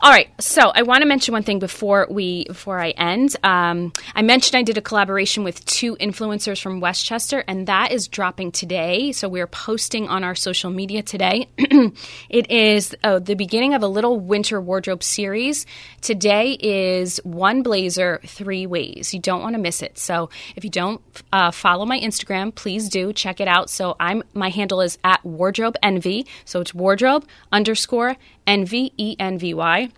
All 0.00 0.10
right, 0.10 0.28
so 0.40 0.72
I 0.74 0.82
want 0.82 1.02
to 1.02 1.08
mention 1.08 1.32
one 1.32 1.44
thing 1.44 1.60
before 1.60 2.08
we 2.10 2.44
before 2.44 2.80
I 2.80 2.90
end. 2.90 3.36
Um, 3.44 3.92
I 4.14 4.22
mentioned 4.22 4.58
I 4.58 4.62
did 4.62 4.76
a 4.76 4.82
collaboration 4.82 5.44
with 5.44 5.64
two 5.66 5.96
influencers 5.96 6.60
from 6.60 6.80
Westchester, 6.80 7.44
and 7.46 7.68
that 7.68 7.92
is 7.92 8.08
dropping 8.08 8.52
today. 8.52 9.12
So 9.12 9.28
we're 9.28 9.46
posting 9.46 10.08
on 10.08 10.24
our 10.24 10.34
social 10.34 10.70
media 10.70 11.02
today. 11.02 11.48
it 11.58 12.50
is 12.50 12.94
uh, 13.04 13.20
the 13.20 13.34
beginning 13.34 13.72
of 13.72 13.82
a 13.82 13.86
little 13.86 14.18
winter 14.18 14.60
wardrobe 14.60 15.02
series. 15.02 15.64
Today 16.00 16.58
is 16.60 17.18
one 17.24 17.62
blazer, 17.62 18.20
three 18.26 18.66
ways. 18.66 19.14
You 19.14 19.20
don't 19.20 19.42
want 19.42 19.54
to 19.54 19.60
miss 19.60 19.80
it. 19.80 19.96
So 19.96 20.28
if 20.56 20.64
you 20.64 20.70
don't 20.70 21.00
uh, 21.32 21.52
follow 21.52 21.86
my 21.86 22.00
Instagram, 22.00 22.52
please 22.54 22.88
do 22.88 23.12
check 23.12 23.40
it 23.40 23.48
out. 23.48 23.70
So 23.70 23.94
I'm 24.00 24.24
my 24.34 24.48
handle 24.48 24.80
is 24.80 24.98
at 25.04 25.24
wardrobe 25.24 25.76
envy. 25.82 26.26
So 26.44 26.60
it's 26.60 26.74
wardrobe 26.74 27.26
underscore 27.52 28.16
envy 28.46 28.92
e 28.96 29.16
n 29.18 29.38
v 29.38 29.54
y 29.54 29.88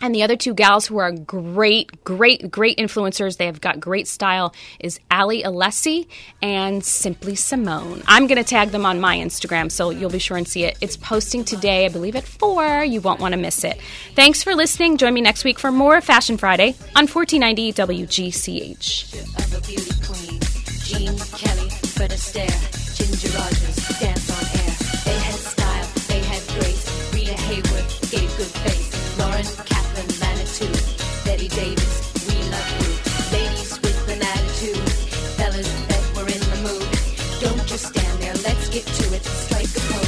and 0.00 0.14
the 0.14 0.22
other 0.22 0.36
two 0.36 0.54
gals 0.54 0.86
who 0.86 0.98
are 0.98 1.12
great, 1.12 2.04
great, 2.04 2.50
great 2.50 2.78
influencers, 2.78 3.36
they 3.36 3.46
have 3.46 3.60
got 3.60 3.80
great 3.80 4.06
style, 4.06 4.54
is 4.80 5.00
Ali 5.10 5.42
Alessi 5.42 6.06
and 6.42 6.84
Simply 6.84 7.34
Simone. 7.34 8.02
I'm 8.06 8.26
going 8.26 8.42
to 8.42 8.48
tag 8.48 8.70
them 8.70 8.86
on 8.86 9.00
my 9.00 9.16
Instagram, 9.16 9.70
so 9.70 9.90
you'll 9.90 10.10
be 10.10 10.18
sure 10.18 10.36
and 10.36 10.46
see 10.46 10.64
it. 10.64 10.76
It's 10.80 10.96
posting 10.96 11.44
today, 11.44 11.86
I 11.86 11.88
believe, 11.88 12.16
at 12.16 12.24
4. 12.24 12.84
You 12.84 13.00
won't 13.00 13.20
want 13.20 13.32
to 13.32 13.38
miss 13.38 13.64
it. 13.64 13.80
Thanks 14.14 14.42
for 14.42 14.54
listening. 14.54 14.96
Join 14.96 15.14
me 15.14 15.20
next 15.20 15.44
week 15.44 15.58
for 15.58 15.72
more 15.72 16.00
Fashion 16.00 16.36
Friday 16.36 16.74
on 16.94 17.06
1490 17.06 17.72
WGCH. 17.72 19.26
Lauren 30.60 30.72
Bette 31.24 31.48
Davis, 31.48 32.26
we 32.28 32.34
love 32.50 32.70
you. 32.80 33.36
Ladies 33.36 33.78
with 33.82 34.08
an 34.08 34.22
attitude, 34.22 34.88
fellas 35.36 35.68
that 35.88 36.02
were 36.16 36.26
in 36.26 36.40
the 36.40 36.56
mood. 36.62 36.88
Don't 37.40 37.66
just 37.66 37.88
stand 37.88 38.22
there, 38.22 38.34
let's 38.36 38.68
get 38.70 38.86
to 38.86 39.14
it. 39.14 39.24
Strike 39.24 39.66
a 39.76 39.80
pose, 39.80 40.05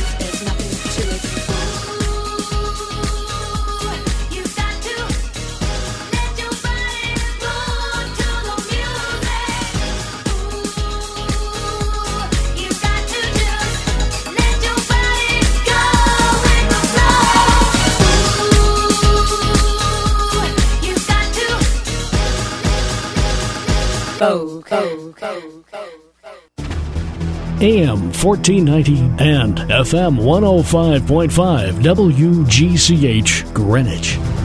AM 27.61 28.13
1490 28.13 28.99
and 29.19 29.59
FM 29.59 30.19
105.5 30.19 31.73
WGCH 31.81 33.55
Greenwich. 33.55 34.38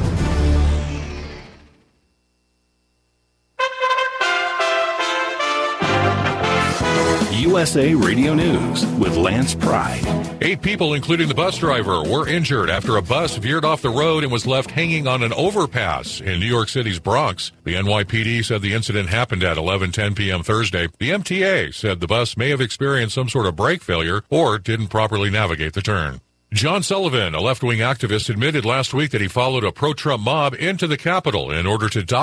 USA 7.64 7.96
Radio 7.96 8.34
News 8.34 8.86
with 8.98 9.16
Lance 9.16 9.56
Pride. 9.56 10.04
Eight 10.42 10.62
people, 10.62 10.96
including 10.96 11.30
the 11.30 11.34
bus 11.34 11.58
driver, 11.58 12.04
were 12.04 12.28
injured 12.28 12.70
after 12.70 12.98
a 12.98 13.02
bus 13.02 13.38
veered 13.38 13.64
off 13.64 13.82
the 13.82 13.90
road 13.90 14.24
and 14.24 14.34
was 14.34 14.46
left 14.46 14.70
hanging 14.70 15.08
on 15.08 15.24
an 15.24 15.32
overpass 15.32 16.20
in 16.20 16.42
New 16.42 16.46
York 16.46 16.68
City's 16.68 17.00
Bronx. 17.00 17.54
The 17.64 17.76
NYPD 17.76 18.44
said 18.44 18.62
the 18.62 18.74
incident 18.74 19.08
happened 19.08 19.46
at 19.46 19.56
11:10 19.56 20.14
p.m. 20.14 20.44
Thursday. 20.44 20.90
The 21.00 21.12
MTA 21.12 21.74
said 21.74 22.02
the 22.02 22.06
bus 22.06 22.36
may 22.36 22.50
have 22.50 22.60
experienced 22.60 23.16
some 23.16 23.30
sort 23.30 23.46
of 23.46 23.56
brake 23.56 23.82
failure 23.82 24.26
or 24.30 24.60
didn't 24.60 24.88
properly 24.88 25.30
navigate 25.30 25.72
the 25.72 25.82
turn. 25.82 26.20
John 26.54 26.84
Sullivan, 26.84 27.34
a 27.34 27.42
left-wing 27.42 27.80
activist, 27.80 28.30
admitted 28.30 28.64
last 28.64 28.94
week 28.94 29.10
that 29.10 29.22
he 29.22 29.28
followed 29.28 29.64
a 29.64 29.72
pro-Trump 29.72 30.22
mob 30.22 30.54
into 30.54 30.86
the 30.86 30.98
Capitol 30.98 31.50
in 31.50 31.66
order 31.66 31.90
to 31.90 32.04
document 32.04 32.22